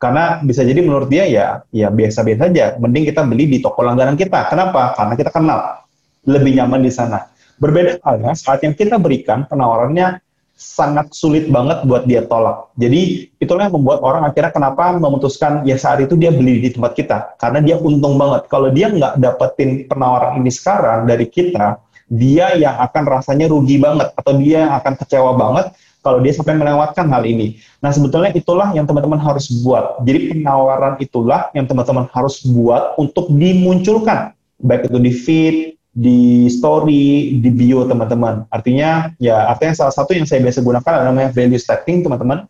Karena 0.00 0.40
bisa 0.40 0.64
jadi 0.64 0.80
menurut 0.80 1.08
dia 1.08 1.24
ya 1.28 1.46
ya 1.70 1.88
biasa-biasa 1.92 2.48
saja. 2.50 2.64
Mending 2.80 3.08
kita 3.12 3.22
beli 3.24 3.44
di 3.46 3.58
toko 3.60 3.84
langganan 3.84 4.16
kita. 4.16 4.48
Kenapa? 4.48 4.96
Karena 4.96 5.14
kita 5.14 5.30
kenal. 5.30 5.84
Lebih 6.24 6.60
nyaman 6.60 6.80
di 6.80 6.92
sana. 6.92 7.28
Berbeda 7.60 8.00
halnya 8.02 8.32
saat 8.34 8.64
yang 8.64 8.74
kita 8.74 8.98
berikan 8.98 9.46
penawarannya 9.46 10.24
sangat 10.54 11.10
sulit 11.10 11.50
banget 11.50 11.82
buat 11.86 12.06
dia 12.06 12.24
tolak. 12.26 12.70
Jadi 12.78 13.30
itulah 13.42 13.66
yang 13.68 13.74
membuat 13.74 14.00
orang 14.02 14.22
akhirnya 14.26 14.54
kenapa 14.54 14.94
memutuskan 14.96 15.66
ya 15.66 15.74
saat 15.74 16.02
itu 16.02 16.14
dia 16.14 16.30
beli 16.30 16.62
di 16.62 16.70
tempat 16.70 16.94
kita 16.94 17.18
karena 17.38 17.58
dia 17.62 17.76
untung 17.78 18.18
banget. 18.18 18.46
Kalau 18.46 18.70
dia 18.70 18.90
nggak 18.90 19.18
dapetin 19.18 19.86
penawaran 19.90 20.38
ini 20.40 20.50
sekarang 20.50 21.10
dari 21.10 21.26
kita, 21.26 21.78
dia 22.06 22.54
yang 22.54 22.78
akan 22.78 23.02
rasanya 23.08 23.50
rugi 23.50 23.82
banget 23.82 24.14
atau 24.14 24.32
dia 24.38 24.68
yang 24.68 24.72
akan 24.78 24.94
kecewa 25.00 25.32
banget 25.34 25.66
kalau 26.04 26.20
dia 26.20 26.36
sampai 26.36 26.60
melewatkan 26.60 27.08
hal 27.08 27.24
ini. 27.24 27.56
Nah, 27.80 27.88
sebetulnya 27.88 28.30
itulah 28.36 28.76
yang 28.76 28.84
teman-teman 28.84 29.16
harus 29.16 29.48
buat. 29.64 30.04
Jadi 30.04 30.36
penawaran 30.36 31.00
itulah 31.00 31.48
yang 31.56 31.64
teman-teman 31.64 32.04
harus 32.12 32.44
buat 32.44 32.92
untuk 33.00 33.32
dimunculkan, 33.32 34.36
baik 34.60 34.92
itu 34.92 34.98
di 35.00 35.12
feed, 35.16 35.56
di 35.96 36.50
story, 36.52 37.40
di 37.40 37.48
bio 37.48 37.88
teman-teman. 37.88 38.44
Artinya, 38.52 39.16
ya 39.16 39.48
artinya 39.48 39.72
salah 39.72 39.94
satu 39.96 40.12
yang 40.12 40.28
saya 40.28 40.44
biasa 40.44 40.60
gunakan 40.60 40.90
adalah 40.92 41.08
namanya 41.08 41.30
value 41.32 41.58
setting, 41.58 42.04
teman-teman. 42.04 42.44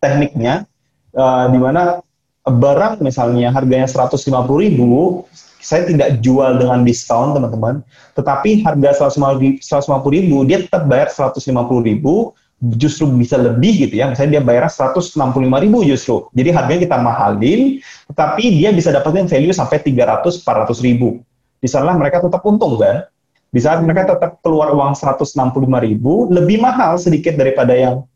Tekniknya, 0.00 0.64
uh, 1.14 1.46
di 1.52 1.58
mana 1.60 2.00
barang 2.42 3.04
misalnya 3.04 3.54
harganya 3.54 3.86
150 3.86 4.18
ribu, 4.58 5.22
saya 5.62 5.86
tidak 5.86 6.18
jual 6.18 6.58
dengan 6.58 6.82
diskon 6.82 7.38
teman-teman, 7.38 7.86
tetapi 8.18 8.66
harga 8.66 9.10
150 9.14 9.62
ribu, 10.10 10.42
dia 10.42 10.66
tetap 10.66 10.90
bayar 10.90 11.06
150 11.06 11.38
ribu, 11.86 12.34
justru 12.62 13.10
bisa 13.10 13.34
lebih 13.34 13.88
gitu 13.88 13.98
ya. 13.98 14.06
Misalnya 14.06 14.38
dia 14.38 14.42
bayar 14.46 14.70
165 14.70 15.18
ribu 15.42 15.82
justru. 15.82 16.30
Jadi 16.30 16.54
harganya 16.54 16.80
kita 16.86 16.98
mahalin, 17.02 17.82
tetapi 18.06 18.44
dia 18.62 18.70
bisa 18.70 18.94
dapetin 18.94 19.26
value 19.26 19.50
sampai 19.50 19.82
300 19.82 20.22
400 20.46 20.86
ribu. 20.86 21.18
Di 21.58 21.66
sana 21.66 21.90
mereka 21.98 22.22
tetap 22.22 22.42
untung 22.46 22.78
kan. 22.78 23.06
Di 23.52 23.60
saat 23.60 23.84
mereka 23.84 24.16
tetap 24.16 24.40
keluar 24.40 24.72
uang 24.72 24.96
165 24.96 25.28
ribu, 25.84 26.30
lebih 26.32 26.62
mahal 26.62 26.96
sedikit 26.96 27.36
daripada 27.36 27.76
yang 27.76 28.08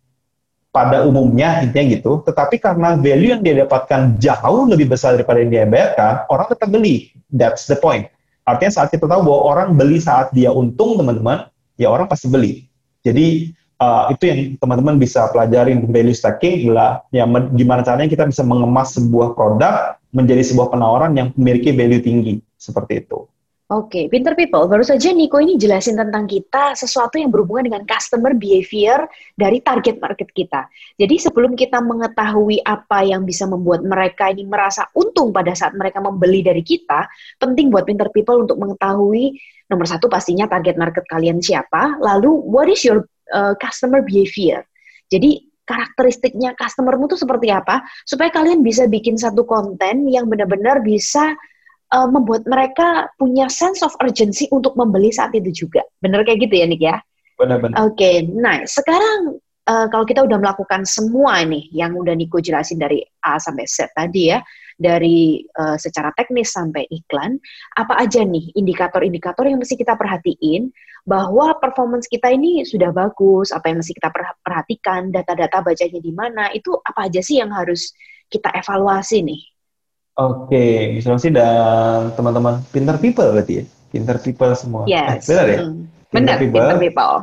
pada 0.72 1.04
umumnya 1.04 1.60
intinya 1.60 1.92
gitu. 1.92 2.24
Tetapi 2.24 2.56
karena 2.56 2.96
value 2.96 3.36
yang 3.36 3.42
dia 3.44 3.64
dapatkan 3.66 4.16
jauh 4.16 4.64
lebih 4.64 4.96
besar 4.96 5.18
daripada 5.18 5.44
yang 5.44 5.50
dia 5.52 5.64
bayarkan, 5.68 6.24
orang 6.32 6.46
tetap 6.48 6.68
beli. 6.72 7.12
That's 7.28 7.68
the 7.68 7.76
point. 7.76 8.08
Artinya 8.48 8.72
saat 8.80 8.88
kita 8.94 9.04
tahu 9.10 9.20
bahwa 9.26 9.40
orang 9.42 9.68
beli 9.76 9.98
saat 10.00 10.32
dia 10.32 10.54
untung, 10.54 10.96
teman-teman, 10.96 11.50
ya 11.76 11.92
orang 11.92 12.08
pasti 12.08 12.30
beli. 12.30 12.70
Jadi 13.04 13.52
uh, 13.80 14.12
itu 14.12 14.24
yang 14.28 14.40
teman-teman 14.60 14.96
bisa 14.96 15.28
pelajari 15.30 15.76
untuk 15.76 15.92
value 15.92 16.16
stacking 16.16 16.68
adalah 16.68 17.04
ya 17.12 17.24
gimana 17.52 17.80
caranya 17.84 18.08
kita 18.08 18.24
bisa 18.28 18.42
mengemas 18.42 18.96
sebuah 18.96 19.36
produk 19.36 19.96
menjadi 20.12 20.42
sebuah 20.42 20.72
penawaran 20.72 21.12
yang 21.16 21.28
memiliki 21.36 21.72
value 21.76 22.00
tinggi 22.00 22.34
seperti 22.56 23.04
itu. 23.04 23.28
Oke, 23.66 23.98
okay. 23.98 24.04
Pinter 24.06 24.38
People, 24.38 24.70
baru 24.70 24.86
saja 24.86 25.10
Niko 25.10 25.42
ini 25.42 25.58
jelasin 25.58 25.98
tentang 25.98 26.30
kita 26.30 26.78
sesuatu 26.78 27.18
yang 27.18 27.34
berhubungan 27.34 27.66
dengan 27.66 27.82
customer 27.82 28.30
behavior 28.30 29.10
dari 29.34 29.58
target 29.58 29.98
market 29.98 30.30
kita. 30.30 30.70
Jadi 30.94 31.18
sebelum 31.18 31.58
kita 31.58 31.82
mengetahui 31.82 32.62
apa 32.62 33.02
yang 33.02 33.26
bisa 33.26 33.42
membuat 33.42 33.82
mereka 33.82 34.30
ini 34.30 34.46
merasa 34.46 34.86
untung 34.94 35.34
pada 35.34 35.50
saat 35.50 35.74
mereka 35.74 35.98
membeli 35.98 36.46
dari 36.46 36.62
kita, 36.62 37.10
penting 37.42 37.74
buat 37.74 37.90
Pinter 37.90 38.06
People 38.14 38.46
untuk 38.46 38.54
mengetahui 38.54 39.34
nomor 39.66 39.90
satu 39.90 40.06
pastinya 40.06 40.46
target 40.46 40.78
market 40.78 41.02
kalian 41.10 41.42
siapa, 41.42 41.98
lalu 41.98 42.38
what 42.46 42.70
is 42.70 42.86
your 42.86 43.02
uh, 43.32 43.54
customer 43.58 44.02
behavior. 44.02 44.62
Jadi 45.10 45.46
karakteristiknya 45.66 46.54
customermu 46.54 47.10
itu 47.10 47.18
seperti 47.18 47.50
apa 47.50 47.82
supaya 48.06 48.30
kalian 48.30 48.62
bisa 48.62 48.86
bikin 48.86 49.18
satu 49.18 49.42
konten 49.42 50.06
yang 50.06 50.30
benar-benar 50.30 50.78
bisa 50.82 51.34
uh, 51.90 52.08
membuat 52.08 52.46
mereka 52.46 53.10
punya 53.18 53.50
sense 53.50 53.82
of 53.82 53.94
urgency 53.98 54.46
untuk 54.54 54.78
membeli 54.78 55.10
saat 55.10 55.34
itu 55.34 55.66
juga. 55.66 55.82
Benar 55.98 56.22
kayak 56.22 56.46
gitu 56.46 56.54
ya, 56.54 56.66
Nick 56.70 56.82
ya? 56.82 56.96
Benar-benar. 57.36 57.76
Oke, 57.84 57.98
okay, 57.98 58.14
nah 58.30 58.64
sekarang 58.64 59.42
uh, 59.66 59.86
kalau 59.90 60.06
kita 60.06 60.22
udah 60.22 60.38
melakukan 60.38 60.86
semua 60.86 61.42
nih 61.42 61.68
yang 61.74 61.92
udah 61.98 62.14
Niko 62.14 62.38
jelasin 62.38 62.78
dari 62.78 63.02
A 63.22 63.36
sampai 63.36 63.66
Z 63.66 63.92
tadi 63.92 64.30
ya, 64.30 64.40
dari 64.78 65.42
uh, 65.56 65.76
secara 65.76 66.12
teknis 66.14 66.54
sampai 66.54 66.86
iklan, 66.88 67.36
apa 67.76 67.96
aja 68.00 68.22
nih 68.22 68.54
indikator-indikator 68.54 69.44
yang 69.48 69.60
mesti 69.60 69.74
kita 69.74 69.98
perhatiin 69.98 70.70
bahwa 71.06 71.54
performance 71.62 72.10
kita 72.10 72.34
ini 72.34 72.66
sudah 72.66 72.90
bagus, 72.90 73.54
apa 73.54 73.70
yang 73.70 73.78
mesti 73.78 73.94
kita 73.94 74.10
perhatikan, 74.42 75.14
data-data 75.14 75.62
bacanya 75.62 76.00
di 76.02 76.12
mana, 76.12 76.50
itu 76.50 76.74
apa 76.82 77.06
aja 77.06 77.22
sih 77.22 77.38
yang 77.38 77.54
harus 77.54 77.94
kita 78.26 78.50
evaluasi 78.52 79.22
nih? 79.22 79.40
Oke, 80.16 80.96
misalnya 80.96 81.20
sih 81.20 81.32
dan 81.32 82.10
teman-teman 82.16 82.64
pinter 82.72 82.96
people 82.98 83.28
berarti 83.30 83.62
ya, 83.62 83.64
pinter 83.92 84.16
people 84.18 84.50
semua. 84.56 84.82
Yes. 84.88 85.28
Eh, 85.28 85.36
benar 85.36 85.46
ya? 85.46 85.60
Hmm. 85.62 85.95
Benar, 86.16 86.36
people. 86.40 86.60
Pinter 86.64 86.78
people. 86.80 87.14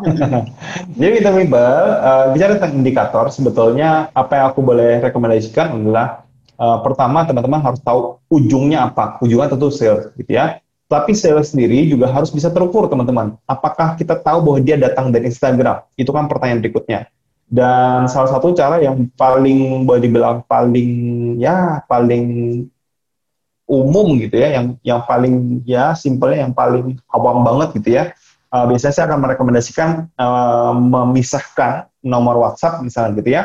Jadi 1.02 1.18
people, 1.26 1.78
uh, 1.98 2.26
bicara 2.30 2.52
tentang 2.62 2.74
indikator, 2.78 3.26
sebetulnya 3.34 4.14
apa 4.14 4.38
yang 4.38 4.46
aku 4.54 4.62
boleh 4.62 5.02
rekomendasikan 5.02 5.74
adalah 5.82 6.30
uh, 6.62 6.80
pertama 6.86 7.26
teman-teman 7.26 7.60
harus 7.66 7.82
tahu 7.82 8.22
ujungnya 8.30 8.86
apa. 8.86 9.18
Ujungnya 9.26 9.50
tentu 9.50 9.74
sales 9.74 10.14
gitu 10.14 10.38
ya. 10.38 10.62
Tapi 10.86 11.18
sales 11.18 11.50
sendiri 11.50 11.90
juga 11.90 12.06
harus 12.14 12.30
bisa 12.30 12.54
terukur 12.54 12.86
teman-teman. 12.86 13.34
Apakah 13.50 13.98
kita 13.98 14.14
tahu 14.14 14.46
bahwa 14.46 14.60
dia 14.62 14.78
datang 14.78 15.10
dari 15.10 15.26
Instagram? 15.26 15.82
Itu 15.98 16.14
kan 16.14 16.30
pertanyaan 16.30 16.62
berikutnya. 16.62 17.10
Dan 17.50 18.06
salah 18.10 18.30
satu 18.30 18.54
cara 18.54 18.78
yang 18.78 19.10
paling 19.18 19.90
boleh 19.90 20.02
dibilang 20.06 20.46
paling 20.46 20.90
ya 21.42 21.82
paling 21.86 22.26
umum 23.66 24.06
gitu 24.22 24.38
ya, 24.38 24.60
yang 24.60 24.66
yang 24.86 25.02
paling 25.06 25.66
ya 25.66 25.98
simpelnya 25.98 26.46
yang 26.46 26.54
paling 26.54 26.98
awam 27.10 27.42
banget 27.42 27.70
gitu 27.82 27.90
ya. 27.94 28.04
Uh, 28.54 28.70
biasanya 28.70 28.94
saya 28.94 29.06
akan 29.10 29.20
merekomendasikan 29.26 29.90
uh, 30.14 30.78
memisahkan 30.78 31.90
nomor 32.06 32.38
WhatsApp 32.38 32.86
misalnya 32.86 33.18
gitu 33.18 33.30
ya 33.34 33.44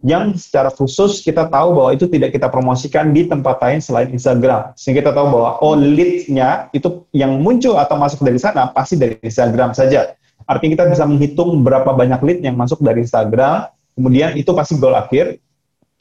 yang 0.00 0.32
secara 0.32 0.72
khusus 0.72 1.20
kita 1.20 1.48
tahu 1.52 1.76
bahwa 1.76 1.90
itu 1.92 2.08
tidak 2.08 2.32
kita 2.32 2.48
promosikan 2.48 3.12
di 3.12 3.28
tempat 3.28 3.60
lain 3.60 3.84
selain 3.84 4.08
Instagram. 4.08 4.72
Sehingga 4.72 5.04
kita 5.04 5.12
tahu 5.12 5.26
bahwa 5.28 5.50
oh 5.60 5.76
lead-nya 5.76 6.72
itu 6.72 7.04
yang 7.12 7.36
muncul 7.40 7.76
atau 7.76 8.00
masuk 8.00 8.24
dari 8.24 8.40
sana 8.40 8.72
pasti 8.72 8.96
dari 8.96 9.20
Instagram 9.20 9.76
saja. 9.76 10.16
Artinya 10.48 10.80
kita 10.80 10.84
bisa 10.96 11.04
menghitung 11.04 11.60
berapa 11.60 11.92
banyak 11.92 12.20
lead 12.24 12.40
yang 12.40 12.56
masuk 12.56 12.80
dari 12.80 13.04
Instagram, 13.04 13.68
kemudian 13.92 14.34
itu 14.40 14.50
pasti 14.56 14.80
goal 14.80 14.96
akhir. 14.96 15.36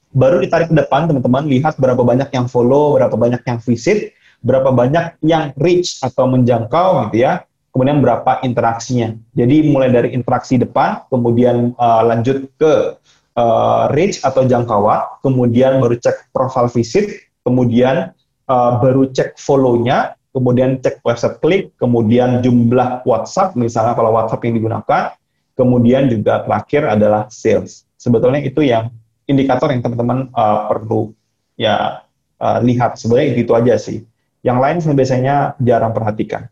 Baru 0.09 0.41
ditarik 0.41 0.73
ke 0.73 0.75
depan 0.79 1.05
teman-teman, 1.05 1.45
lihat 1.45 1.77
berapa 1.77 2.01
banyak 2.01 2.33
yang 2.33 2.49
follow, 2.49 2.97
berapa 2.97 3.13
banyak 3.13 3.45
yang 3.45 3.59
visit, 3.61 4.15
berapa 4.41 4.73
banyak 4.73 5.21
yang 5.21 5.53
reach 5.59 6.01
atau 6.01 6.25
menjangkau 6.25 7.11
gitu 7.11 7.29
ya, 7.29 7.45
kemudian 7.71 8.01
berapa 8.01 8.41
interaksinya. 8.45 9.15
Jadi 9.33 9.69
mulai 9.69 9.89
dari 9.93 10.15
interaksi 10.15 10.57
depan, 10.57 11.05
kemudian 11.07 11.73
uh, 11.77 12.01
lanjut 12.05 12.49
ke 12.57 12.97
uh, 13.37 13.83
reach 13.93 14.21
atau 14.21 14.45
jangkauan, 14.45 15.21
kemudian 15.21 15.79
baru 15.79 15.95
cek 15.97 16.33
profile 16.33 16.69
visit, 16.69 17.29
kemudian 17.45 18.11
uh, 18.49 18.71
baru 18.81 19.09
cek 19.09 19.37
follow-nya, 19.37 20.17
kemudian 20.33 20.81
cek 20.81 21.01
website 21.05 21.37
klik, 21.39 21.63
kemudian 21.77 22.41
jumlah 22.41 23.05
WhatsApp, 23.05 23.53
misalnya 23.53 23.93
kalau 23.93 24.13
WhatsApp 24.13 24.43
yang 24.45 24.55
digunakan, 24.57 25.13
Kemudian 25.59 26.07
juga 26.07 26.47
terakhir 26.47 26.87
adalah 26.87 27.27
sales. 27.27 27.83
Sebetulnya 27.99 28.39
itu 28.39 28.63
yang 28.63 28.95
indikator 29.27 29.67
yang 29.67 29.83
teman-teman 29.83 30.31
uh, 30.31 30.71
perlu 30.71 31.11
ya 31.59 32.07
uh, 32.39 32.59
lihat. 32.63 32.95
Sebenarnya 32.95 33.35
itu 33.35 33.51
aja 33.51 33.75
sih. 33.75 34.07
Yang 34.39 34.57
lain 34.63 34.77
saya 34.79 34.95
biasanya 34.95 35.35
jarang 35.59 35.91
perhatikan. 35.91 36.47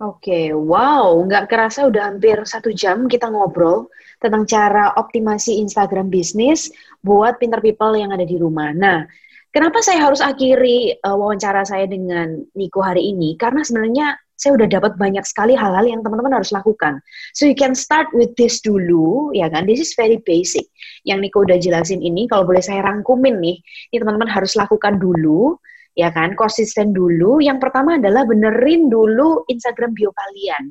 Oke, 0.00 0.32
okay, 0.32 0.46
wow, 0.56 1.12
nggak 1.28 1.52
kerasa 1.52 1.84
udah 1.84 2.08
hampir 2.08 2.40
satu 2.48 2.72
jam 2.72 3.04
kita 3.04 3.28
ngobrol 3.28 3.92
tentang 4.16 4.48
cara 4.48 4.96
optimasi 4.96 5.60
Instagram 5.60 6.08
bisnis 6.08 6.72
buat 7.04 7.36
pinter 7.36 7.60
people 7.60 7.92
yang 7.92 8.08
ada 8.08 8.24
di 8.24 8.40
rumah. 8.40 8.72
Nah, 8.72 9.04
kenapa 9.52 9.84
saya 9.84 10.08
harus 10.08 10.24
akhiri 10.24 10.96
uh, 11.04 11.16
wawancara 11.20 11.68
saya 11.68 11.84
dengan 11.84 12.40
Niko 12.56 12.80
hari 12.80 13.12
ini? 13.12 13.36
Karena 13.36 13.60
sebenarnya 13.60 14.16
saya 14.40 14.56
udah 14.56 14.72
dapat 14.72 14.96
banyak 14.96 15.24
sekali 15.28 15.52
hal-hal 15.52 15.84
yang 15.84 16.00
teman-teman 16.00 16.40
harus 16.40 16.48
lakukan. 16.48 17.04
So 17.36 17.44
you 17.44 17.52
can 17.52 17.76
start 17.76 18.08
with 18.16 18.32
this 18.40 18.64
dulu, 18.64 19.36
ya 19.36 19.52
kan? 19.52 19.68
This 19.68 19.84
is 19.84 19.92
very 19.92 20.16
basic. 20.24 20.64
Yang 21.04 21.28
Niko 21.28 21.44
udah 21.44 21.60
jelasin 21.60 22.00
ini, 22.00 22.24
kalau 22.24 22.48
boleh 22.48 22.64
saya 22.64 22.80
rangkumin 22.80 23.36
nih, 23.36 23.60
ini 23.92 23.96
teman-teman 24.00 24.32
harus 24.32 24.56
lakukan 24.56 24.96
dulu 24.96 25.60
ya 25.94 26.10
kan? 26.14 26.34
Konsisten 26.38 26.94
dulu. 26.94 27.38
Yang 27.42 27.68
pertama 27.68 27.96
adalah 27.96 28.26
benerin 28.26 28.90
dulu 28.90 29.46
Instagram 29.46 29.94
bio 29.94 30.10
kalian. 30.10 30.70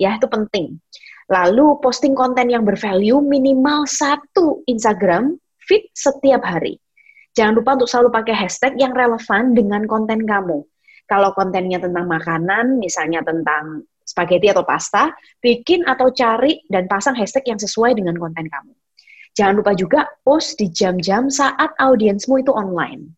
Ya, 0.00 0.16
itu 0.16 0.26
penting. 0.26 0.80
Lalu 1.30 1.78
posting 1.78 2.16
konten 2.16 2.50
yang 2.50 2.66
bervalue 2.66 3.22
minimal 3.22 3.86
satu 3.86 4.66
Instagram 4.66 5.38
feed 5.62 5.86
setiap 5.94 6.42
hari. 6.42 6.80
Jangan 7.38 7.62
lupa 7.62 7.78
untuk 7.78 7.86
selalu 7.86 8.10
pakai 8.10 8.34
hashtag 8.34 8.74
yang 8.80 8.90
relevan 8.90 9.54
dengan 9.54 9.86
konten 9.86 10.26
kamu. 10.26 10.66
Kalau 11.06 11.30
kontennya 11.34 11.78
tentang 11.78 12.10
makanan, 12.10 12.82
misalnya 12.82 13.22
tentang 13.22 13.86
spaghetti 14.02 14.50
atau 14.50 14.66
pasta, 14.66 15.14
bikin 15.38 15.86
atau 15.86 16.10
cari 16.10 16.66
dan 16.66 16.90
pasang 16.90 17.14
hashtag 17.14 17.46
yang 17.46 17.60
sesuai 17.62 17.94
dengan 17.94 18.18
konten 18.18 18.50
kamu. 18.50 18.74
Jangan 19.38 19.54
lupa 19.62 19.72
juga 19.78 20.10
post 20.26 20.58
di 20.58 20.66
jam-jam 20.74 21.30
saat 21.30 21.70
audiensmu 21.78 22.42
itu 22.42 22.50
online. 22.50 23.14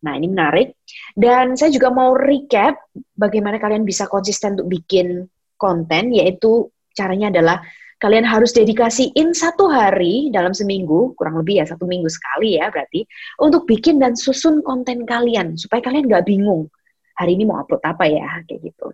Nah, 0.00 0.16
ini 0.16 0.32
menarik. 0.32 0.80
Dan 1.12 1.60
saya 1.60 1.68
juga 1.68 1.92
mau 1.92 2.16
recap 2.16 2.88
bagaimana 3.12 3.60
kalian 3.60 3.84
bisa 3.84 4.08
konsisten 4.08 4.56
untuk 4.56 4.80
bikin 4.80 5.28
konten, 5.60 6.16
yaitu 6.16 6.72
caranya 6.96 7.28
adalah 7.28 7.60
kalian 8.00 8.24
harus 8.24 8.56
dedikasiin 8.56 9.36
satu 9.36 9.68
hari 9.68 10.32
dalam 10.32 10.56
seminggu, 10.56 11.12
kurang 11.20 11.36
lebih 11.44 11.60
ya 11.60 11.68
satu 11.68 11.84
minggu 11.84 12.08
sekali 12.08 12.56
ya 12.56 12.72
berarti, 12.72 13.04
untuk 13.44 13.68
bikin 13.68 14.00
dan 14.00 14.16
susun 14.16 14.64
konten 14.64 15.04
kalian, 15.04 15.60
supaya 15.60 15.84
kalian 15.84 16.08
nggak 16.08 16.24
bingung, 16.24 16.72
hari 17.20 17.36
ini 17.36 17.44
mau 17.44 17.60
upload 17.60 17.84
apa 17.84 18.08
ya, 18.08 18.40
kayak 18.48 18.72
gitu. 18.72 18.88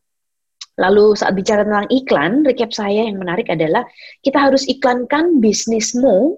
Lalu 0.76 1.14
saat 1.16 1.32
bicara 1.38 1.62
tentang 1.62 1.88
iklan, 1.88 2.42
recap 2.42 2.74
saya 2.74 3.06
yang 3.06 3.16
menarik 3.22 3.46
adalah 3.48 3.86
kita 4.20 4.42
harus 4.42 4.66
iklankan 4.66 5.38
bisnismu 5.38 6.36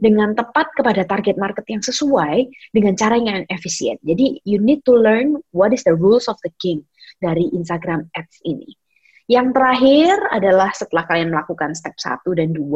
dengan 0.00 0.32
tepat 0.32 0.72
kepada 0.72 1.04
target 1.04 1.36
market 1.36 1.68
yang 1.68 1.84
sesuai 1.84 2.48
dengan 2.72 2.96
cara 2.96 3.20
yang 3.20 3.44
efisien. 3.52 4.00
Jadi 4.00 4.40
you 4.48 4.56
need 4.56 4.80
to 4.88 4.96
learn 4.96 5.36
what 5.52 5.76
is 5.76 5.84
the 5.84 5.92
rules 5.92 6.24
of 6.26 6.40
the 6.40 6.50
game 6.58 6.88
dari 7.20 7.46
Instagram 7.52 8.08
Ads 8.16 8.40
ini. 8.48 8.72
Yang 9.30 9.54
terakhir 9.54 10.16
adalah 10.34 10.70
setelah 10.74 11.04
kalian 11.06 11.30
melakukan 11.30 11.76
step 11.76 11.94
1 12.00 12.24
dan 12.34 12.50
2 12.50 12.66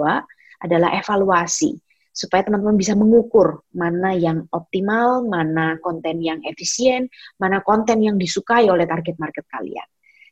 adalah 0.63 0.95
evaluasi 0.95 1.75
supaya 2.15 2.47
teman-teman 2.47 2.79
bisa 2.79 2.95
mengukur 2.95 3.67
mana 3.75 4.15
yang 4.15 4.47
optimal, 4.55 5.27
mana 5.27 5.83
konten 5.83 6.23
yang 6.23 6.39
efisien, 6.47 7.11
mana 7.43 7.59
konten 7.67 7.99
yang 8.07 8.15
disukai 8.15 8.71
oleh 8.71 8.87
target 8.87 9.19
market 9.19 9.43
kalian. 9.51 9.89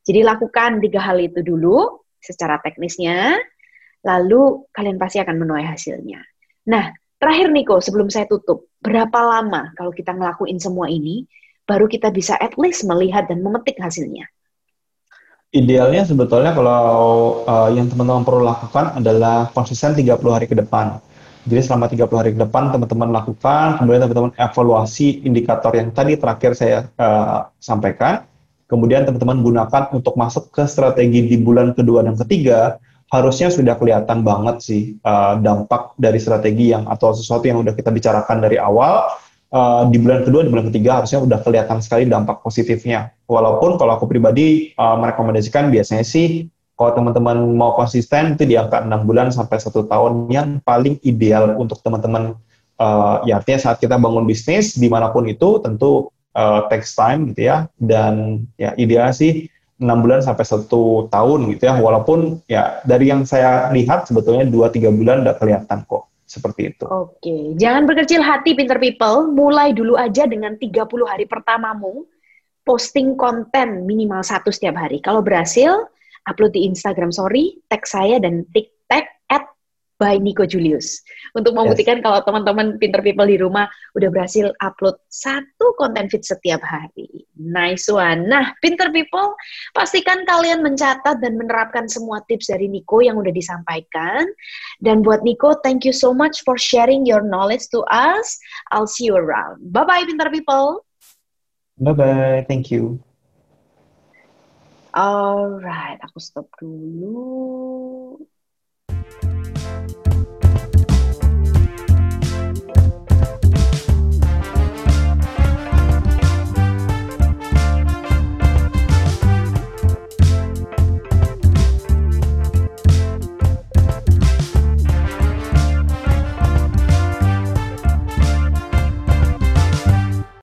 Jadi 0.07 0.23
lakukan 0.23 0.79
tiga 0.79 1.03
hal 1.03 1.19
itu 1.19 1.43
dulu 1.43 2.07
secara 2.23 2.63
teknisnya, 2.63 3.35
lalu 4.07 4.63
kalian 4.71 4.95
pasti 4.95 5.19
akan 5.19 5.43
menuai 5.43 5.67
hasilnya. 5.67 6.23
Nah, 6.63 6.95
terakhir 7.19 7.51
Niko, 7.51 7.83
sebelum 7.83 8.07
saya 8.07 8.31
tutup, 8.31 8.71
berapa 8.79 9.19
lama 9.19 9.75
kalau 9.75 9.91
kita 9.91 10.15
ngelakuin 10.15 10.63
semua 10.63 10.87
ini, 10.87 11.27
baru 11.67 11.91
kita 11.91 12.11
bisa 12.15 12.39
at 12.39 12.55
least 12.59 12.87
melihat 12.87 13.27
dan 13.27 13.43
memetik 13.43 13.79
hasilnya? 13.79 14.27
Idealnya 15.53 16.09
sebetulnya 16.09 16.57
kalau 16.57 16.81
uh, 17.45 17.69
yang 17.69 17.85
teman-teman 17.85 18.25
perlu 18.25 18.41
lakukan 18.41 18.97
adalah 18.97 19.53
konsisten 19.53 19.93
30 19.93 20.17
hari 20.33 20.49
ke 20.49 20.57
depan. 20.57 20.97
Jadi 21.45 21.61
selama 21.61 21.91
30 21.91 22.09
hari 22.09 22.31
ke 22.33 22.41
depan 22.41 22.73
teman-teman 22.73 23.11
lakukan, 23.13 23.77
kemudian 23.77 24.01
teman-teman 24.07 24.33
evaluasi 24.39 25.27
indikator 25.27 25.75
yang 25.77 25.93
tadi 25.93 26.17
terakhir 26.17 26.57
saya 26.57 26.89
uh, 26.97 27.53
sampaikan, 27.61 28.25
kemudian 28.65 29.05
teman-teman 29.05 29.45
gunakan 29.45 29.93
untuk 29.93 30.17
masuk 30.17 30.49
ke 30.55 30.65
strategi 30.65 31.29
di 31.29 31.37
bulan 31.37 31.77
kedua 31.77 32.01
dan 32.01 32.17
ketiga, 32.17 32.81
harusnya 33.13 33.53
sudah 33.53 33.77
kelihatan 33.77 34.25
banget 34.25 34.57
sih 34.65 34.83
uh, 35.05 35.37
dampak 35.37 35.93
dari 36.01 36.17
strategi 36.17 36.73
yang 36.73 36.89
atau 36.89 37.13
sesuatu 37.13 37.45
yang 37.45 37.61
udah 37.61 37.77
kita 37.77 37.93
bicarakan 37.93 38.41
dari 38.41 38.57
awal 38.57 39.05
uh, 39.53 39.85
di 39.93 40.01
bulan 40.01 40.25
kedua 40.25 40.49
di 40.49 40.51
bulan 40.51 40.73
ketiga 40.73 41.05
harusnya 41.05 41.21
udah 41.21 41.39
kelihatan 41.45 41.79
sekali 41.85 42.09
dampak 42.09 42.41
positifnya. 42.41 43.13
Walaupun 43.29 43.77
kalau 43.77 44.01
aku 44.01 44.09
pribadi 44.09 44.73
uh, 44.81 44.97
merekomendasikan 44.97 45.69
biasanya 45.69 46.09
sih 46.09 46.49
kalau 46.73 46.97
teman-teman 46.97 47.53
mau 47.53 47.77
konsisten 47.77 48.33
itu 48.35 48.49
di 48.49 48.57
angka 48.57 48.81
enam 48.81 49.05
bulan 49.05 49.29
sampai 49.29 49.61
satu 49.61 49.85
tahun 49.85 50.33
yang 50.33 50.65
paling 50.65 50.97
ideal 51.05 51.53
untuk 51.61 51.85
teman-teman. 51.85 52.33
Uh, 52.81 53.21
ya 53.29 53.39
artinya 53.39 53.61
saat 53.61 53.79
kita 53.79 54.01
bangun 54.01 54.25
bisnis 54.25 54.75
di 54.75 54.89
mana 54.89 55.13
pun 55.13 55.29
itu 55.29 55.61
tentu 55.61 56.09
uh, 56.33 56.67
takes 56.73 56.97
time 56.97 57.29
gitu 57.29 57.45
ya. 57.45 57.69
Dan 57.77 58.49
ya 58.57 58.73
ideal 58.81 59.13
sih 59.13 59.53
enam 59.83 59.99
bulan 60.01 60.23
sampai 60.23 60.47
satu 60.47 61.11
tahun 61.11 61.51
gitu 61.53 61.67
ya 61.67 61.75
walaupun 61.77 62.39
ya 62.47 62.81
dari 62.87 63.11
yang 63.11 63.27
saya 63.27 63.69
lihat 63.75 64.07
sebetulnya 64.07 64.47
dua 64.47 64.71
tiga 64.71 64.89
bulan 64.95 65.27
udah 65.27 65.35
kelihatan 65.37 65.83
kok 65.85 66.09
seperti 66.25 66.73
itu. 66.73 66.89
Oke, 66.89 67.53
jangan 67.61 67.85
berkecil 67.85 68.25
hati 68.25 68.57
Pinter 68.57 68.81
People, 68.81 69.29
mulai 69.29 69.77
dulu 69.77 70.01
aja 70.01 70.25
dengan 70.25 70.57
30 70.57 70.89
hari 71.05 71.29
pertamamu 71.29 72.09
posting 72.65 73.19
konten 73.21 73.85
minimal 73.85 74.25
satu 74.25 74.49
setiap 74.49 74.81
hari. 74.81 75.05
Kalau 75.05 75.21
berhasil, 75.21 75.93
upload 76.25 76.57
di 76.57 76.65
Instagram 76.65 77.13
Story, 77.13 77.61
tag 77.69 77.85
saya 77.85 78.17
dan 78.23 78.49
at 78.93 79.09
by 80.03 80.19
Nico 80.19 80.43
Julius. 80.43 80.99
Untuk 81.39 81.55
membuktikan 81.55 82.03
yes. 82.03 82.05
kalau 82.11 82.19
teman-teman 82.27 82.75
pinter 82.83 82.99
people 83.07 83.23
di 83.23 83.39
rumah 83.39 83.71
udah 83.95 84.11
berhasil 84.11 84.51
upload 84.59 84.99
satu 85.15 85.79
konten 85.79 86.11
feed 86.11 86.27
setiap 86.27 86.59
hari. 86.67 87.07
Nice 87.39 87.87
one. 87.87 88.27
Nah, 88.27 88.51
pinter 88.59 88.91
people, 88.91 89.39
pastikan 89.79 90.27
kalian 90.27 90.67
mencatat 90.67 91.23
dan 91.23 91.39
menerapkan 91.39 91.87
semua 91.87 92.19
tips 92.27 92.51
dari 92.51 92.67
Nico 92.67 92.99
yang 92.99 93.15
udah 93.15 93.31
disampaikan. 93.31 94.27
Dan 94.83 95.07
buat 95.07 95.23
Nico, 95.23 95.55
thank 95.63 95.87
you 95.87 95.95
so 95.95 96.11
much 96.11 96.43
for 96.43 96.59
sharing 96.59 97.07
your 97.07 97.23
knowledge 97.23 97.71
to 97.71 97.87
us. 97.87 98.35
I'll 98.75 98.91
see 98.91 99.07
you 99.07 99.15
around. 99.15 99.63
Bye-bye, 99.71 100.11
pinter 100.11 100.27
people. 100.35 100.83
Bye-bye. 101.79 102.51
Thank 102.51 102.75
you. 102.75 102.99
Alright, 104.93 105.97
aku 106.05 106.21
stop 106.21 106.53
dulu. 106.61 108.21